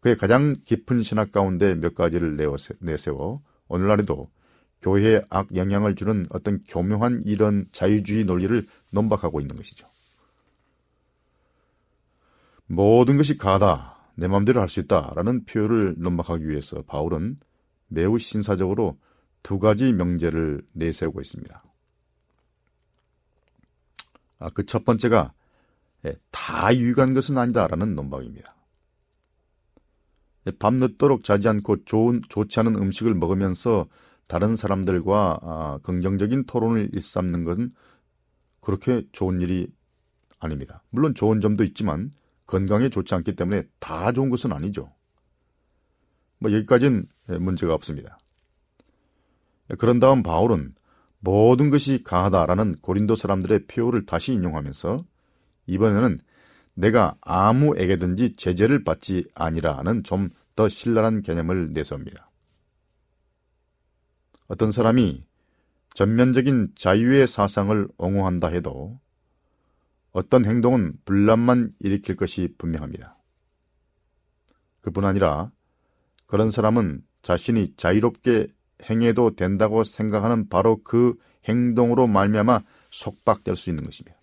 그의 0.00 0.16
가장 0.16 0.54
깊은 0.64 1.02
신학 1.02 1.32
가운데 1.32 1.74
몇 1.74 1.94
가지를 1.94 2.36
내세워 2.80 3.42
오늘날에도 3.68 4.30
교회에 4.82 5.22
악 5.30 5.54
영향을 5.54 5.94
주는 5.94 6.26
어떤 6.30 6.62
교묘한 6.68 7.22
이런 7.26 7.66
자유주의 7.72 8.24
논리를 8.24 8.64
논박하고 8.92 9.40
있는 9.40 9.56
것이죠. 9.56 9.88
모든 12.66 13.16
것이 13.16 13.38
가다, 13.38 13.96
내 14.16 14.28
마음대로 14.28 14.60
할 14.60 14.68
수 14.68 14.80
있다라는 14.80 15.44
표현을 15.44 15.94
논박하기 15.98 16.48
위해서 16.48 16.82
바울은 16.82 17.38
매우 17.88 18.18
신사적으로 18.18 18.98
두 19.42 19.58
가지 19.58 19.92
명제를 19.92 20.62
내세우고 20.72 21.20
있습니다. 21.20 21.62
아, 24.38 24.50
그 24.50 24.64
첫 24.66 24.84
번째가 24.84 25.32
예, 26.04 26.14
다 26.30 26.74
유익한 26.76 27.14
것은 27.14 27.38
아니다라는 27.38 27.94
논박입니다. 27.94 28.54
밤늦도록 30.58 31.24
자지 31.24 31.48
않고 31.48 31.84
좋은 31.84 32.22
좋지 32.28 32.60
않은 32.60 32.76
음식을 32.76 33.14
먹으면서 33.14 33.88
다른 34.26 34.56
사람들과 34.56 35.38
아, 35.42 35.78
긍정적인 35.82 36.44
토론을 36.46 36.90
일삼는 36.92 37.44
것은 37.44 37.70
그렇게 38.60 39.04
좋은 39.12 39.40
일이 39.40 39.68
아닙니다. 40.40 40.82
물론 40.90 41.14
좋은 41.14 41.40
점도 41.40 41.64
있지만 41.64 42.10
건강에 42.46 42.88
좋지 42.88 43.14
않기 43.14 43.36
때문에 43.36 43.64
다 43.78 44.12
좋은 44.12 44.30
것은 44.30 44.52
아니죠. 44.52 44.92
뭐 46.38 46.52
여기까지는 46.52 47.06
문제가 47.40 47.74
없습니다. 47.74 48.18
그런 49.78 49.98
다음 49.98 50.22
바울은 50.22 50.74
모든 51.20 51.70
것이 51.70 52.02
가하다라는 52.04 52.76
고린도 52.82 53.16
사람들의 53.16 53.66
표를 53.66 54.06
다시 54.06 54.32
인용하면서 54.32 55.04
이번에는 55.66 56.20
내가 56.74 57.16
아무에게든지 57.20 58.34
제재를 58.34 58.84
받지 58.84 59.24
아니라는 59.34 60.02
좀 60.02 60.30
더 60.56 60.68
신랄한 60.70 61.22
개념을 61.22 61.72
내세웁니다. 61.72 62.25
어떤 64.48 64.72
사람이 64.72 65.24
전면적인 65.94 66.72
자유의 66.76 67.26
사상을 67.26 67.88
옹호한다 67.96 68.48
해도 68.48 69.00
어떤 70.12 70.44
행동은 70.44 70.98
분란만 71.04 71.74
일으킬 71.78 72.16
것이 72.16 72.54
분명합니다. 72.58 73.16
그뿐 74.80 75.04
아니라 75.04 75.50
그런 76.26 76.50
사람은 76.50 77.02
자신이 77.22 77.74
자유롭게 77.76 78.46
행해도 78.88 79.36
된다고 79.36 79.84
생각하는 79.84 80.48
바로 80.48 80.82
그 80.82 81.16
행동으로 81.44 82.06
말미암아 82.06 82.62
속박될 82.90 83.56
수 83.56 83.70
있는 83.70 83.84
것입니다. 83.84 84.16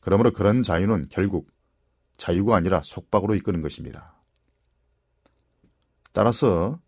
그러므로 0.00 0.32
그런 0.32 0.62
자유는 0.62 1.06
결국 1.08 1.50
자유가 2.16 2.56
아니라 2.56 2.82
속박으로 2.84 3.34
이끄는 3.34 3.60
것입니다. 3.60 4.14
따라서 6.12 6.78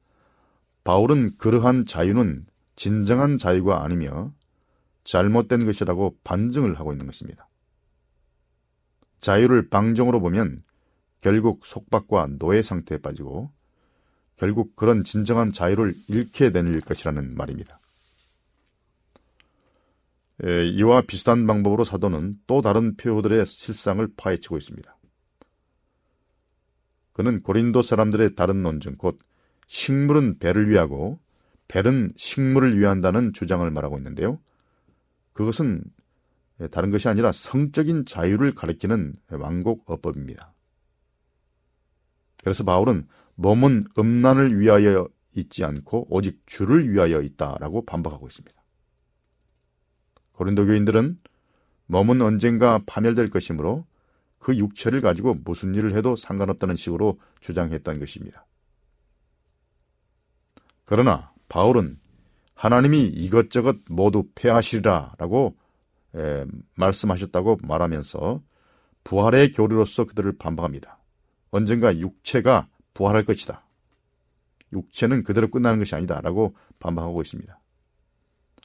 바울은 0.86 1.36
그러한 1.36 1.84
자유는 1.84 2.46
진정한 2.76 3.38
자유가 3.38 3.82
아니며 3.82 4.32
잘못된 5.02 5.66
것이라고 5.66 6.16
반증을 6.22 6.78
하고 6.78 6.92
있는 6.92 7.06
것입니다. 7.06 7.48
자유를 9.18 9.68
방정으로 9.68 10.20
보면 10.20 10.62
결국 11.22 11.66
속박과 11.66 12.28
노예 12.38 12.62
상태에 12.62 12.98
빠지고 12.98 13.50
결국 14.36 14.76
그런 14.76 15.02
진정한 15.02 15.50
자유를 15.50 15.92
잃게 16.06 16.50
되는 16.50 16.80
것이라는 16.80 17.36
말입니다. 17.36 17.80
이와 20.72 21.00
비슷한 21.00 21.48
방법으로 21.48 21.82
사도는 21.82 22.38
또 22.46 22.60
다른 22.60 22.96
표들의 22.96 23.44
실상을 23.44 24.06
파헤치고 24.16 24.56
있습니다. 24.56 24.96
그는 27.12 27.42
고린도 27.42 27.82
사람들의 27.82 28.36
다른 28.36 28.62
논증, 28.62 28.94
곧 28.96 29.18
식물은 29.66 30.38
배를 30.38 30.68
위하고 30.70 31.18
벨은 31.68 32.12
식물을 32.16 32.78
위한다는 32.78 33.32
주장을 33.32 33.68
말하고 33.70 33.98
있는데요. 33.98 34.40
그것은 35.32 35.82
다른 36.70 36.90
것이 36.90 37.08
아니라 37.08 37.32
성적인 37.32 38.06
자유를 38.06 38.54
가리키는 38.54 39.14
왕곡 39.30 39.90
어법입니다. 39.90 40.54
그래서 42.42 42.64
바울은 42.64 43.06
몸은 43.34 43.82
음란을 43.98 44.58
위하여 44.58 45.08
있지 45.34 45.64
않고 45.64 46.06
오직 46.08 46.40
주를 46.46 46.90
위하여 46.90 47.20
있다라고 47.20 47.84
반박하고 47.84 48.26
있습니다. 48.26 48.56
고린도 50.32 50.66
교인들은 50.66 51.18
몸은 51.86 52.22
언젠가 52.22 52.80
파멸될 52.86 53.30
것이므로 53.30 53.86
그 54.38 54.56
육체를 54.56 55.00
가지고 55.00 55.34
무슨 55.34 55.74
일을 55.74 55.94
해도 55.94 56.16
상관없다는 56.16 56.76
식으로 56.76 57.18
주장했던 57.40 57.98
것입니다. 57.98 58.45
그러나 60.86 61.32
바울은 61.48 61.98
하나님이 62.54 63.06
이것저것 63.06 63.76
모두 63.88 64.28
폐하시리라 64.34 65.14
라고 65.18 65.56
에, 66.14 66.46
말씀하셨다고 66.74 67.58
말하면서 67.62 68.42
부활의 69.04 69.52
교리로서 69.52 70.04
그들을 70.04 70.38
반박합니다. 70.38 70.98
언젠가 71.50 71.96
육체가 71.96 72.68
부활할 72.94 73.24
것이다. 73.24 73.66
육체는 74.72 75.22
그대로 75.22 75.48
끝나는 75.48 75.78
것이 75.78 75.94
아니다. 75.94 76.20
라고 76.20 76.56
반박하고 76.80 77.20
있습니다. 77.22 77.60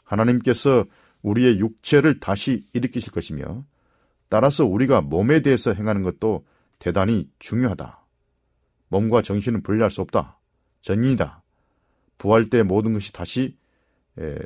하나님께서 0.03 0.86
우리의 1.22 1.59
육체를 1.59 2.19
다시 2.19 2.67
일으키실 2.74 3.11
것이며 3.11 3.65
따라서 4.30 4.65
우리가 4.65 5.01
몸에 5.01 5.41
대해서 5.41 5.74
행하는 5.74 6.03
것도 6.03 6.45
대단히 6.80 7.30
중요하다. 7.39 8.03
몸과 8.88 9.22
정신은 9.22 9.61
분리할 9.61 9.91
수 9.91 10.01
없다. 10.01 10.39
전인이다. 10.82 11.41
부활 12.22 12.51
때 12.51 12.61
모든 12.61 12.93
것이 12.93 13.11
다시 13.11 13.57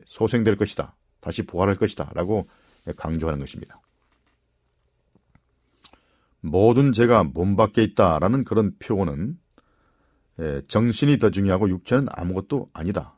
소생될 0.05 0.55
것이다. 0.55 0.95
다시 1.19 1.43
부활할 1.43 1.75
것이다. 1.75 2.09
라고 2.15 2.47
강조하는 2.95 3.37
것입니다. 3.41 3.81
모든 6.39 6.93
죄가 6.93 7.25
몸 7.25 7.57
밖에 7.57 7.83
있다 7.83 8.19
라는 8.19 8.45
그런 8.45 8.77
표현은 8.79 9.37
정신이 10.69 11.19
더 11.19 11.31
중요하고 11.31 11.67
육체는 11.67 12.07
아무것도 12.11 12.69
아니다. 12.71 13.17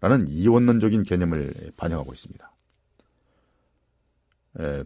라는 0.00 0.26
이원론적인 0.26 1.04
개념을 1.04 1.52
반영하고 1.76 2.12
있습니다. 2.12 2.52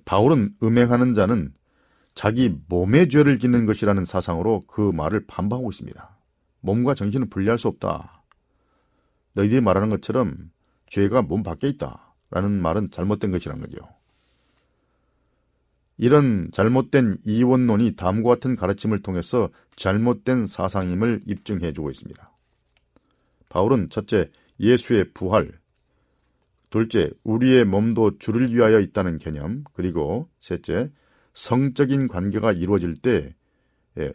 바울은 0.04 0.56
음행하는 0.62 1.14
자는 1.14 1.54
자기 2.14 2.54
몸의 2.68 3.08
죄를 3.08 3.38
짓는 3.38 3.64
것이라는 3.64 4.04
사상으로 4.04 4.60
그 4.66 4.90
말을 4.92 5.24
반박하고 5.26 5.70
있습니다. 5.70 6.11
몸과 6.62 6.94
정신은 6.94 7.28
분리할 7.28 7.58
수 7.58 7.68
없다. 7.68 8.24
너희들이 9.34 9.60
말하는 9.60 9.90
것처럼 9.90 10.50
죄가 10.86 11.22
몸 11.22 11.42
밖에 11.42 11.68
있다. 11.68 12.14
라는 12.30 12.62
말은 12.62 12.90
잘못된 12.90 13.30
것이라는 13.30 13.62
거죠. 13.62 13.86
이런 15.98 16.50
잘못된 16.50 17.18
이원론이 17.24 17.92
다음과 17.92 18.30
같은 18.30 18.56
가르침을 18.56 19.02
통해서 19.02 19.50
잘못된 19.76 20.46
사상임을 20.46 21.20
입증해 21.26 21.74
주고 21.74 21.90
있습니다. 21.90 22.30
바울은 23.50 23.90
첫째, 23.90 24.30
예수의 24.58 25.12
부활, 25.12 25.52
둘째, 26.70 27.10
우리의 27.22 27.66
몸도 27.66 28.18
주를 28.18 28.54
위하여 28.54 28.80
있다는 28.80 29.18
개념, 29.18 29.62
그리고 29.74 30.30
셋째, 30.40 30.90
성적인 31.34 32.08
관계가 32.08 32.52
이루어질 32.52 32.94
때두 32.96 33.32
예, 33.98 34.12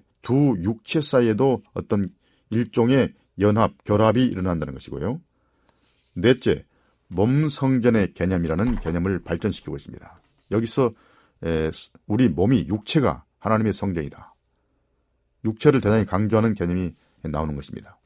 육체 0.64 1.02
사이에도 1.02 1.62
어떤 1.74 2.10
일종의 2.50 3.14
연합, 3.40 3.84
결합이 3.84 4.26
일어난다는 4.26 4.74
것이고요. 4.74 5.22
넷째, 6.14 6.66
몸 7.08 7.48
성전의 7.48 8.14
개념이라는 8.14 8.80
개념을 8.82 9.24
발전시키고 9.24 9.76
있습니다. 9.76 10.20
여기서 10.52 10.94
우리 12.08 12.30
몸이 12.30 12.68
육체가 12.68 13.24
하나님의 13.40 13.74
성전이다. 13.74 14.34
육체를 15.46 15.82
대단히 15.82 16.06
강조하는 16.06 16.54
개념이 16.54 16.96
나오는 17.22 17.56
것입니다. 17.56 18.00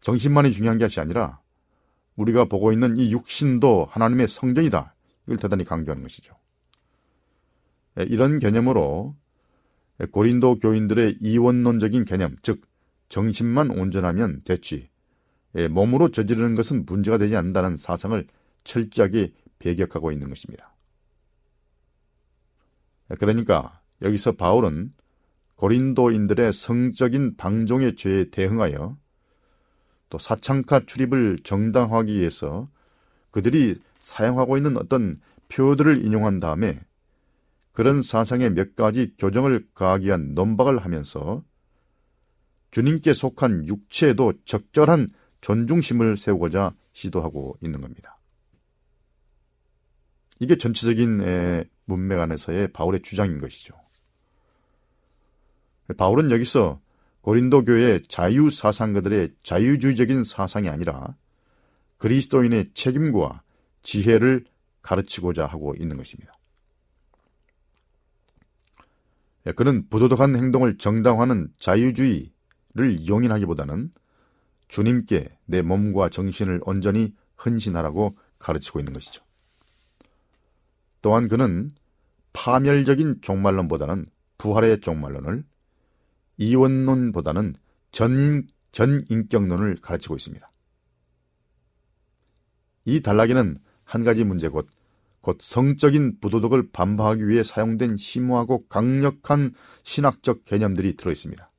정신만이 0.00 0.52
중요한 0.52 0.78
것이 0.78 1.00
아니라 1.00 1.40
우리가 2.16 2.44
보고 2.46 2.72
있는 2.72 2.96
이 2.96 3.12
육신도 3.12 3.88
하나님의 3.90 4.28
성전이다. 4.28 4.94
이걸 5.26 5.36
대단히 5.36 5.64
강조하는 5.64 6.02
것이죠. 6.02 6.34
이런 7.96 8.38
개념으로 8.38 9.16
고린도 10.12 10.60
교인들의 10.60 11.18
이원론적인 11.20 12.04
개념, 12.04 12.36
즉 12.42 12.62
정신만 13.08 13.70
온전하면 13.70 14.42
됐지. 14.44 14.88
몸으로 15.70 16.10
저지르는 16.10 16.54
것은 16.54 16.86
문제가 16.86 17.18
되지 17.18 17.36
않는다는 17.36 17.76
사상을 17.76 18.24
철저하게 18.64 19.32
배격하고 19.58 20.12
있는 20.12 20.28
것입니다. 20.28 20.74
그러니까 23.18 23.80
여기서 24.02 24.32
바울은 24.32 24.92
고린도인들의 25.56 26.52
성적인 26.52 27.36
방종의 27.36 27.96
죄에 27.96 28.30
대응하여 28.30 28.96
또 30.08 30.18
사창카 30.18 30.86
출입을 30.86 31.40
정당화하기 31.44 32.14
위해서 32.14 32.68
그들이 33.30 33.78
사용하고 34.00 34.56
있는 34.56 34.78
어떤 34.78 35.20
표들을 35.48 36.04
인용한 36.04 36.40
다음에 36.40 36.80
그런 37.72 38.02
사상에 38.02 38.48
몇 38.48 38.74
가지 38.76 39.14
교정을 39.18 39.68
가하기 39.74 40.06
위한 40.06 40.34
논박을 40.34 40.78
하면서 40.78 41.44
주님께 42.70 43.12
속한 43.12 43.66
육체에도 43.66 44.32
적절한 44.44 45.08
존중심을 45.40 46.16
세우고자 46.16 46.74
시도하고 46.92 47.56
있는 47.62 47.80
겁니다. 47.80 48.18
이게 50.40 50.56
전체적인 50.56 51.66
문맥 51.84 52.18
안에서의 52.18 52.72
바울의 52.72 53.02
주장인 53.02 53.38
것이죠. 53.38 53.74
바울은 55.96 56.30
여기서 56.30 56.80
고린도 57.20 57.64
교회 57.64 58.00
자유 58.02 58.48
사상가들의 58.50 59.34
자유주의적인 59.42 60.24
사상이 60.24 60.68
아니라 60.68 61.16
그리스도인의 61.98 62.70
책임과 62.72 63.42
지혜를 63.82 64.44
가르치고자 64.80 65.44
하고 65.46 65.74
있는 65.78 65.96
것입니다. 65.98 66.39
그는 69.56 69.88
부도덕한 69.88 70.36
행동을 70.36 70.76
정당화하는 70.78 71.48
자유주의를 71.58 73.06
용인하기보다는 73.06 73.90
주님께 74.68 75.36
내 75.46 75.62
몸과 75.62 76.08
정신을 76.08 76.60
온전히 76.64 77.14
헌신하라고 77.44 78.16
가르치고 78.38 78.78
있는 78.80 78.92
것이죠. 78.92 79.22
또한 81.02 81.28
그는 81.28 81.70
파멸적인 82.32 83.20
종말론보다는 83.22 84.06
부활의 84.38 84.80
종말론을 84.80 85.44
이원론보다는 86.36 87.54
전인, 87.92 88.46
전인격론을 88.72 89.76
가르치고 89.82 90.16
있습니다. 90.16 90.50
이 92.84 93.00
단락에는 93.00 93.58
한 93.84 94.04
가지 94.04 94.24
문제 94.24 94.48
곧, 94.48 94.68
곧 95.20 95.38
성적인 95.40 96.20
부도덕을 96.20 96.70
반박하기 96.72 97.28
위해 97.28 97.42
사용된 97.42 97.96
심오하고 97.96 98.66
강력한 98.68 99.52
신학적 99.82 100.44
개념들이 100.44 100.96
들어 100.96 101.12
있습니다. 101.12 101.50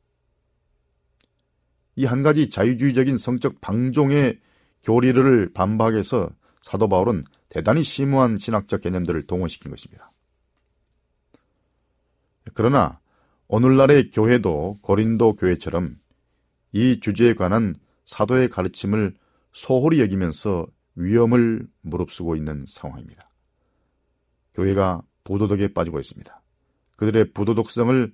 이 1.97 2.05
한 2.05 2.21
가지 2.23 2.49
자유주의적인 2.49 3.17
성적 3.17 3.61
방종의 3.61 4.39
교리를 4.83 5.51
반박하기 5.53 5.95
위해서 5.95 6.29
사도 6.61 6.87
바울은 6.87 7.25
대단히 7.49 7.83
심오한 7.83 8.37
신학적 8.37 8.81
개념들을 8.81 9.27
동원시킨 9.27 9.69
것입니다. 9.71 10.11
그러나 12.53 12.99
오늘날의 13.47 14.11
교회도 14.11 14.79
고린도 14.81 15.35
교회처럼 15.35 15.97
이 16.71 16.99
주제에 16.99 17.33
관한 17.33 17.75
사도의 18.05 18.49
가르침을 18.49 19.13
소홀히 19.51 19.99
여기면서 19.99 20.65
위험을 20.95 21.67
무릅쓰고 21.81 22.35
있는 22.35 22.65
상황입니다. 22.67 23.30
교회가 24.53 25.01
부도덕에 25.23 25.73
빠지고 25.73 25.99
있습니다. 25.99 26.41
그들의 26.97 27.31
부도덕성을 27.33 28.13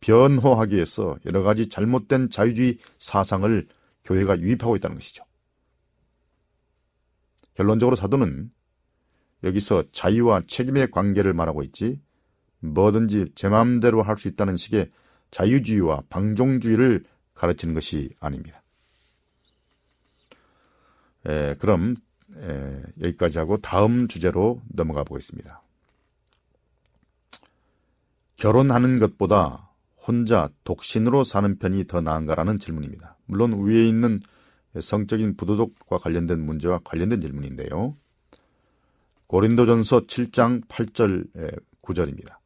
변호하기 0.00 0.74
위해서 0.74 1.16
여러 1.26 1.42
가지 1.42 1.68
잘못된 1.68 2.30
자유주의 2.30 2.78
사상을 2.98 3.66
교회가 4.04 4.38
유입하고 4.38 4.76
있다는 4.76 4.96
것이죠. 4.96 5.24
결론적으로 7.54 7.96
사도는 7.96 8.50
여기서 9.42 9.84
자유와 9.92 10.42
책임의 10.46 10.90
관계를 10.90 11.32
말하고 11.32 11.62
있지 11.62 12.00
뭐든지 12.60 13.32
제 13.34 13.48
마음대로 13.48 14.02
할 14.02 14.16
수 14.16 14.28
있다는 14.28 14.56
식의 14.56 14.90
자유주의와 15.30 16.04
방종주의를 16.08 17.04
가르치는 17.34 17.74
것이 17.74 18.10
아닙니다. 18.20 18.62
에, 21.26 21.54
그럼 21.54 21.96
에, 22.38 22.82
여기까지 23.02 23.38
하고 23.38 23.56
다음 23.58 24.08
주제로 24.08 24.60
넘어가 24.68 25.04
보겠습니다. 25.04 25.62
결혼하는 28.36 28.98
것보다 28.98 29.70
혼자 29.96 30.50
독신으로 30.64 31.24
사는 31.24 31.58
편이 31.58 31.86
더 31.86 32.00
나은가라는 32.00 32.58
질문입니다. 32.58 33.16
물론 33.26 33.64
위에 33.64 33.86
있는 33.86 34.20
성적인 34.80 35.36
부도덕과 35.36 35.98
관련된 35.98 36.38
문제와 36.38 36.80
관련된 36.84 37.20
질문인데요. 37.20 37.96
고린도전서 39.26 40.06
7장 40.06 40.66
8절 40.68 41.26
9절입니다. 41.82 42.36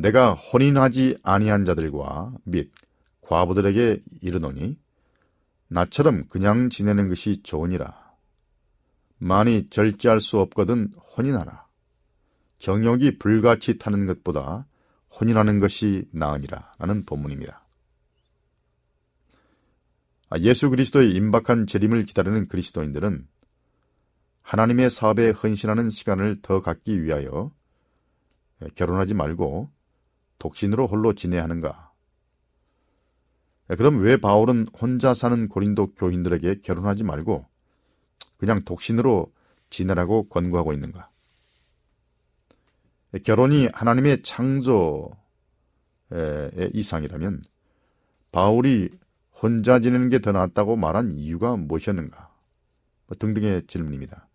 내가 0.00 0.32
혼인하지 0.34 1.18
아니한 1.22 1.64
자들과 1.64 2.32
및 2.44 2.70
과부들에게 3.20 4.02
이르노니 4.22 4.78
나처럼 5.68 6.26
그냥 6.28 6.70
지내는 6.70 7.08
것이 7.08 7.42
좋으니라. 7.42 8.08
많이 9.18 9.68
절제할 9.68 10.20
수 10.20 10.38
없거든 10.38 10.92
혼인하라. 11.16 11.66
정욕이 12.58 13.18
불같이 13.18 13.78
타는 13.78 14.06
것보다 14.06 14.66
혼인하는 15.10 15.58
것이 15.58 16.08
나으니라. 16.12 16.72
라는 16.78 17.04
본문입니다. 17.04 17.64
아, 20.30 20.38
예수 20.40 20.68
그리스도의 20.70 21.12
임박한 21.12 21.66
재림을 21.66 22.04
기다리는 22.04 22.48
그리스도인들은 22.48 23.26
하나님의 24.42 24.90
사업에 24.90 25.30
헌신하는 25.30 25.90
시간을 25.90 26.40
더 26.42 26.60
갖기 26.60 27.02
위하여 27.02 27.52
결혼하지 28.74 29.14
말고 29.14 29.70
독신으로 30.38 30.86
홀로 30.86 31.14
지내야 31.14 31.42
하는가? 31.42 31.87
그럼 33.76 34.00
왜 34.00 34.16
바울은 34.16 34.68
혼자 34.78 35.12
사는 35.12 35.48
고린도 35.48 35.94
교인들에게 35.94 36.60
결혼하지 36.62 37.04
말고 37.04 37.46
그냥 38.38 38.64
독신으로 38.64 39.32
지내라고 39.68 40.28
권고하고 40.28 40.72
있는가? 40.72 41.10
결혼이 43.24 43.68
하나님의 43.72 44.22
창조의 44.22 45.10
이상이라면 46.72 47.42
바울이 48.32 48.90
혼자 49.32 49.80
지내는 49.80 50.08
게 50.08 50.18
더 50.20 50.32
낫다고 50.32 50.76
말한 50.76 51.12
이유가 51.12 51.56
무엇이었는가? 51.56 52.32
뭐 53.06 53.16
등등의 53.18 53.66
질문입니다. 53.66 54.28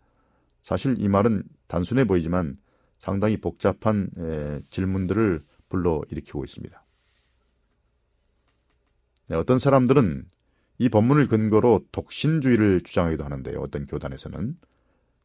사실 0.62 0.96
이 0.98 1.08
말은 1.08 1.44
단순해 1.66 2.04
보이지만 2.04 2.56
상당히 2.98 3.36
복잡한 3.36 4.08
질문들을 4.70 5.44
불러 5.68 6.02
일으키고 6.08 6.44
있습니다. 6.44 6.83
네, 9.28 9.36
어떤 9.36 9.58
사람들은 9.58 10.28
이 10.78 10.88
본문을 10.88 11.28
근거로 11.28 11.84
독신주의를 11.92 12.82
주장하기도 12.82 13.24
하는데요. 13.24 13.60
어떤 13.60 13.86
교단에서는 13.86 14.58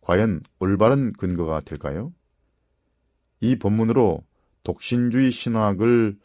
과연 0.01 0.41
올바른 0.59 1.11
근거가 1.13 1.61
될까요? 1.61 2.13
이 3.41 3.57
본문으로 3.57 4.23
독신주의 4.63 5.31
신학을 5.31 6.17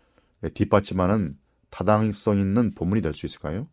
뒷받침하는 0.55 1.37
타당성 1.71 2.39
있는 2.39 2.75
본문이 2.75 3.01
될 3.03 3.15
수 3.15 3.27
있을까요? 3.27 3.69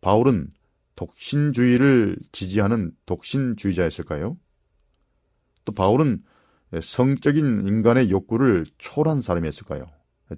바울은 0.00 0.52
독신주의를 0.96 2.16
지지하는 2.32 2.92
독신주의자였을까요? 3.06 4.36
또 5.64 5.72
바울은 5.72 6.22
성적인 6.82 7.66
인간의 7.66 8.10
욕구를 8.10 8.66
초월한 8.78 9.22
사람이었을까요? 9.22 9.86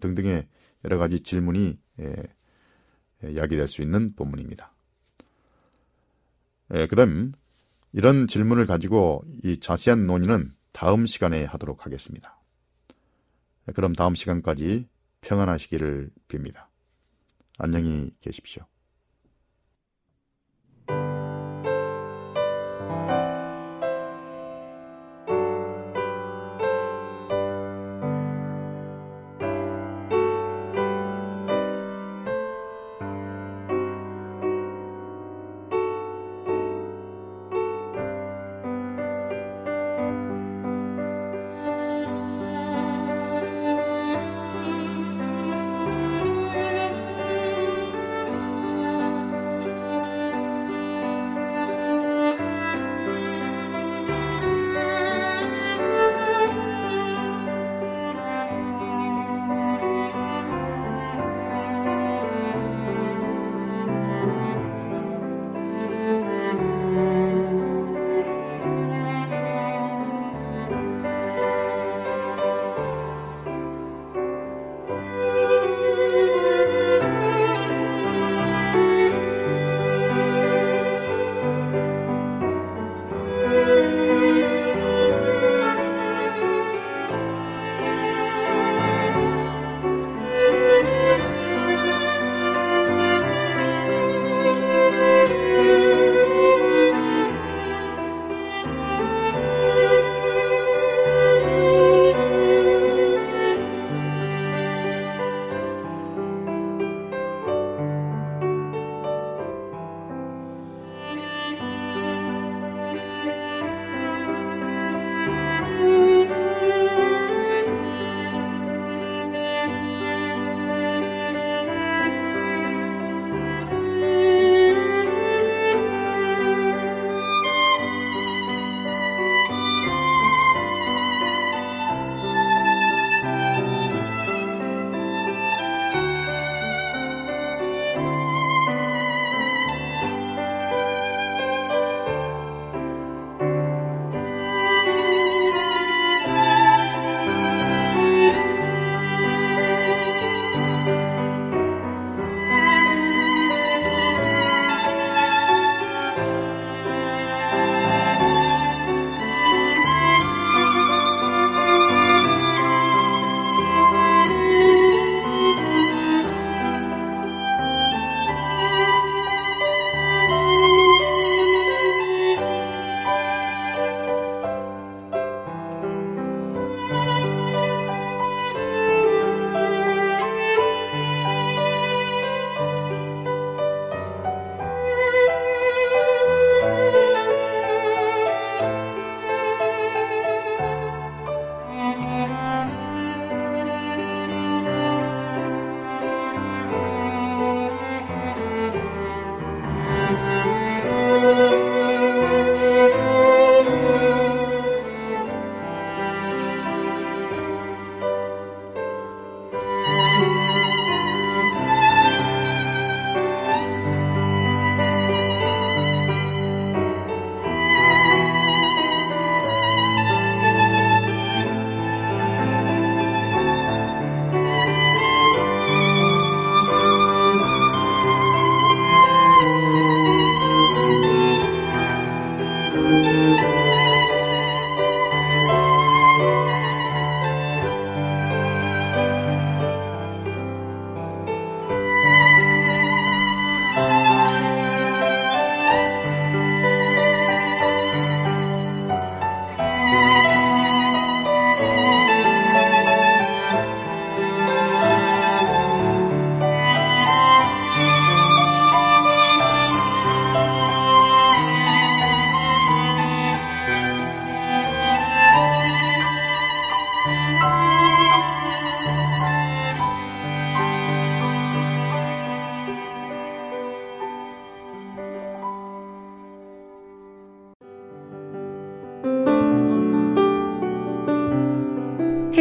등등의 0.00 0.46
여러 0.84 0.98
가지 0.98 1.20
질문이 1.20 1.78
야기될 3.22 3.68
수 3.68 3.82
있는 3.82 4.14
본문입니다. 4.14 4.72
그럼 6.90 7.32
이런 7.92 8.26
질문을 8.26 8.66
가지고 8.66 9.24
이 9.42 9.58
자세한 9.60 10.06
논의는 10.06 10.54
다음 10.72 11.06
시간에 11.06 11.44
하도록 11.44 11.86
하겠습니다. 11.86 12.38
그럼 13.74 13.94
다음 13.94 14.14
시간까지 14.14 14.88
평안하시기를 15.22 16.10
빕니다. 16.28 16.66
안녕히 17.58 18.12
계십시오. 18.20 18.66